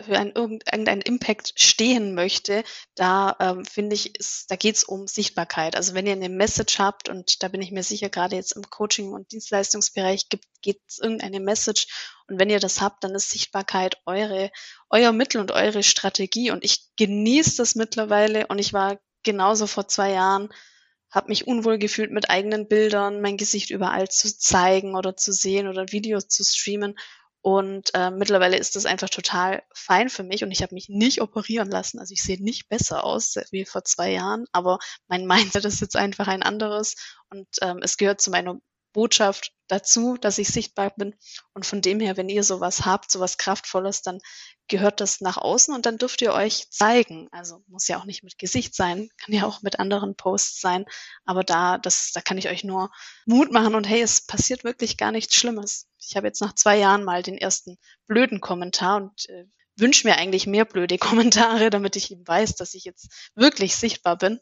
[0.00, 2.62] für einen, irgendeinen Impact stehen möchte,
[2.94, 5.74] da ähm, finde ich, ist, da geht es um Sichtbarkeit.
[5.74, 8.68] Also wenn ihr eine Message habt, und da bin ich mir sicher, gerade jetzt im
[8.70, 11.86] Coaching- und Dienstleistungsbereich gibt es irgendeine Message.
[12.28, 14.50] Und wenn ihr das habt, dann ist Sichtbarkeit eure,
[14.90, 16.50] euer Mittel und eure Strategie.
[16.50, 20.48] Und ich genieße das mittlerweile und ich war genauso vor zwei Jahren,
[21.10, 25.68] habe mich unwohl gefühlt mit eigenen Bildern, mein Gesicht überall zu zeigen oder zu sehen
[25.68, 26.96] oder Videos zu streamen.
[27.42, 31.20] Und äh, mittlerweile ist das einfach total fein für mich und ich habe mich nicht
[31.20, 31.98] operieren lassen.
[31.98, 34.78] Also ich sehe nicht besser aus wie vor zwei Jahren, aber
[35.08, 36.94] mein Mindset ist jetzt einfach ein anderes
[37.30, 38.60] und ähm, es gehört zu meiner
[38.92, 41.14] Botschaft dazu, dass ich sichtbar bin.
[41.54, 44.20] Und von dem her, wenn ihr sowas habt, sowas Kraftvolles, dann
[44.68, 47.28] gehört das nach außen und dann dürft ihr euch zeigen.
[47.32, 50.84] Also muss ja auch nicht mit Gesicht sein, kann ja auch mit anderen Posts sein.
[51.24, 52.90] Aber da, das, da kann ich euch nur
[53.26, 55.88] Mut machen und hey, es passiert wirklich gar nichts Schlimmes.
[55.98, 60.16] Ich habe jetzt nach zwei Jahren mal den ersten blöden Kommentar und äh, wünsche mir
[60.16, 64.38] eigentlich mehr blöde Kommentare, damit ich eben weiß, dass ich jetzt wirklich sichtbar bin.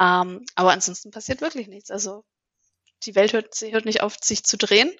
[0.00, 1.90] Ähm, aber ansonsten passiert wirklich nichts.
[1.90, 2.24] Also
[3.04, 4.90] die Welt hört, hört nicht auf, sich zu drehen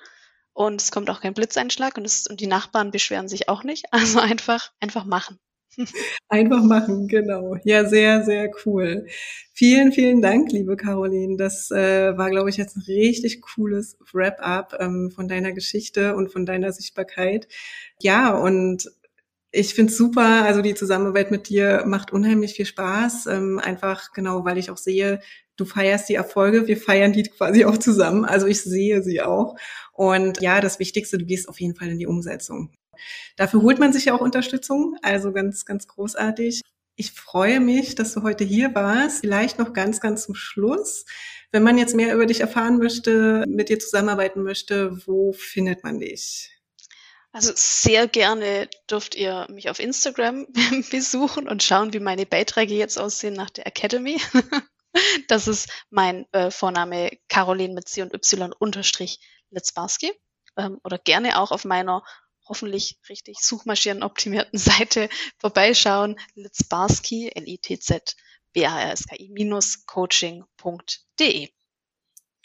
[0.52, 3.84] und es kommt auch kein Blitzeinschlag und, es, und die Nachbarn beschweren sich auch nicht.
[3.92, 5.38] Also einfach, einfach machen.
[6.28, 7.56] Einfach machen, genau.
[7.62, 9.06] Ja, sehr, sehr cool.
[9.52, 11.36] Vielen, vielen Dank, liebe Caroline.
[11.36, 16.32] Das äh, war, glaube ich, jetzt ein richtig cooles Wrap-up ähm, von deiner Geschichte und
[16.32, 17.46] von deiner Sichtbarkeit.
[18.00, 18.90] Ja, und
[19.58, 23.26] ich finde super, also die Zusammenarbeit mit dir macht unheimlich viel Spaß.
[23.26, 25.20] Ähm, einfach genau, weil ich auch sehe,
[25.56, 28.24] du feierst die Erfolge, wir feiern die quasi auch zusammen.
[28.24, 29.56] Also ich sehe sie auch.
[29.92, 32.72] Und ja, das Wichtigste, du gehst auf jeden Fall in die Umsetzung.
[33.36, 36.62] Dafür holt man sich ja auch Unterstützung, also ganz, ganz großartig.
[36.96, 39.20] Ich freue mich, dass du heute hier warst.
[39.20, 41.04] Vielleicht noch ganz, ganz zum Schluss.
[41.52, 46.00] Wenn man jetzt mehr über dich erfahren möchte, mit dir zusammenarbeiten möchte, wo findet man
[46.00, 46.57] dich?
[47.32, 50.46] Also sehr gerne dürft ihr mich auf Instagram
[50.90, 54.20] besuchen und schauen, wie meine Beiträge jetzt aussehen nach der Academy.
[55.28, 59.20] Das ist mein äh, Vorname Caroline mit C und Y unterstrich
[59.50, 60.12] Litzbarski.
[60.56, 62.02] Ähm, oder gerne auch auf meiner
[62.48, 65.08] hoffentlich richtig suchmaschinenoptimierten Seite
[65.38, 66.18] vorbeischauen.
[66.34, 68.16] Litzbarski, L-I-T-Z,
[68.54, 71.48] B-A-R-S-K-I minus coaching.de.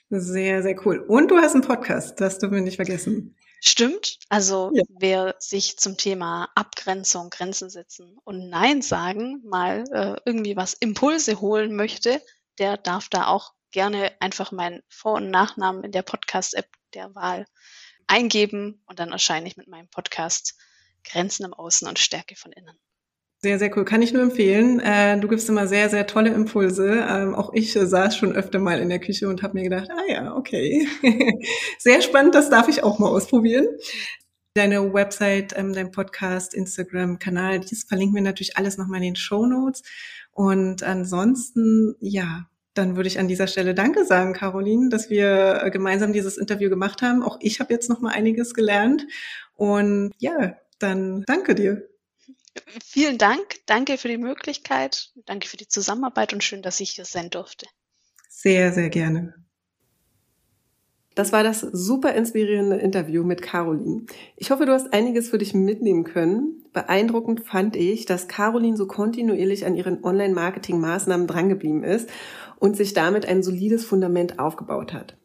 [0.10, 1.00] Sehr, sehr cool.
[1.00, 3.36] Und du hast einen Podcast, das dürfen wir nicht vergessen.
[3.66, 4.20] Stimmt.
[4.28, 4.84] Also ja.
[4.90, 11.40] wer sich zum Thema Abgrenzung, Grenzen setzen und Nein sagen mal äh, irgendwie was Impulse
[11.40, 12.22] holen möchte,
[12.60, 17.46] der darf da auch gerne einfach meinen Vor- und Nachnamen in der Podcast-App der Wahl
[18.06, 20.58] eingeben und dann erscheine ich mit meinem Podcast
[21.06, 22.78] Grenzen im Außen und Stärke von innen.
[23.44, 23.84] Sehr, sehr cool.
[23.84, 24.80] Kann ich nur empfehlen.
[24.80, 27.06] Äh, du gibst immer sehr, sehr tolle Impulse.
[27.10, 29.90] Ähm, auch ich äh, saß schon öfter mal in der Küche und habe mir gedacht,
[29.92, 30.88] ah ja, okay.
[31.78, 33.68] sehr spannend, das darf ich auch mal ausprobieren.
[34.54, 39.46] Deine Website, ähm, dein Podcast, Instagram-Kanal, das verlinken wir natürlich alles nochmal in den Show
[39.46, 39.84] Notes.
[40.32, 45.70] Und ansonsten, ja, dann würde ich an dieser Stelle Danke sagen, Caroline, dass wir äh,
[45.70, 47.22] gemeinsam dieses Interview gemacht haben.
[47.22, 49.06] Auch ich habe jetzt noch mal einiges gelernt.
[49.54, 51.93] Und ja, dann danke dir.
[52.86, 53.42] Vielen Dank.
[53.66, 55.12] Danke für die Möglichkeit.
[55.26, 57.66] Danke für die Zusammenarbeit und schön, dass ich hier sein durfte.
[58.30, 59.34] Sehr, sehr gerne.
[61.16, 64.06] Das war das super inspirierende Interview mit Caroline.
[64.36, 66.66] Ich hoffe, du hast einiges für dich mitnehmen können.
[66.74, 72.10] Beeindruckend fand ich, dass Caroline so kontinuierlich an ihren Online-Marketing-Maßnahmen drangeblieben ist
[72.58, 75.16] und sich damit ein solides Fundament aufgebaut hat.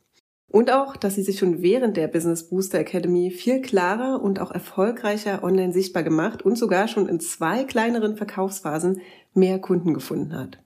[0.51, 4.51] Und auch, dass sie sich schon während der Business Booster Academy viel klarer und auch
[4.51, 9.03] erfolgreicher online sichtbar gemacht und sogar schon in zwei kleineren Verkaufsphasen
[9.35, 10.59] mehr Kunden gefunden hat.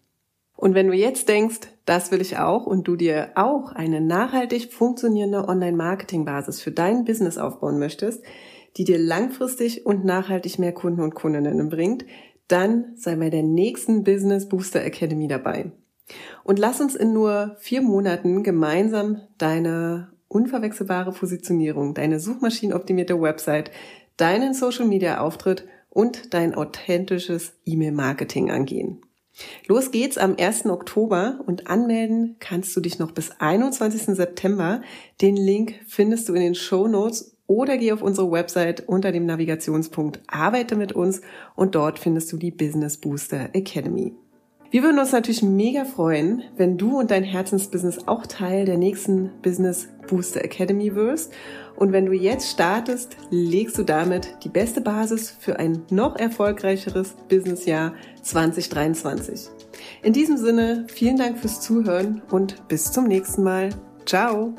[0.57, 4.73] Und wenn du jetzt denkst, das will ich auch und du dir auch eine nachhaltig
[4.73, 8.23] funktionierende Online-Marketing-Basis für dein Business aufbauen möchtest,
[8.77, 12.05] die dir langfristig und nachhaltig mehr Kunden und Kundinnen bringt,
[12.47, 15.73] dann sei bei der nächsten Business Booster Academy dabei.
[16.45, 23.71] Und lass uns in nur vier Monaten gemeinsam deine unverwechselbare Positionierung, deine suchmaschinenoptimierte Website,
[24.17, 29.03] deinen Social Media Auftritt und dein authentisches E-Mail-Marketing angehen.
[29.67, 30.67] Los geht's am 1.
[30.67, 34.15] Oktober und anmelden kannst du dich noch bis 21.
[34.17, 34.83] September.
[35.21, 39.27] Den Link findest du in den Show Notes oder geh auf unsere Website unter dem
[39.27, 41.23] Navigationspunkt Arbeite mit uns
[41.55, 44.15] und dort findest du die Business Booster Academy.
[44.73, 49.31] Wir würden uns natürlich mega freuen, wenn du und dein Herzensbusiness auch Teil der nächsten
[49.43, 51.31] Business Booster Academy wirst.
[51.77, 57.15] Und wenn du jetzt startest, legst du damit die beste Basis für ein noch erfolgreicheres
[57.29, 57.93] Businessjahr
[58.23, 59.51] 2023.
[60.03, 63.69] In diesem Sinne, vielen Dank fürs Zuhören und bis zum nächsten Mal.
[64.07, 64.55] Ciao!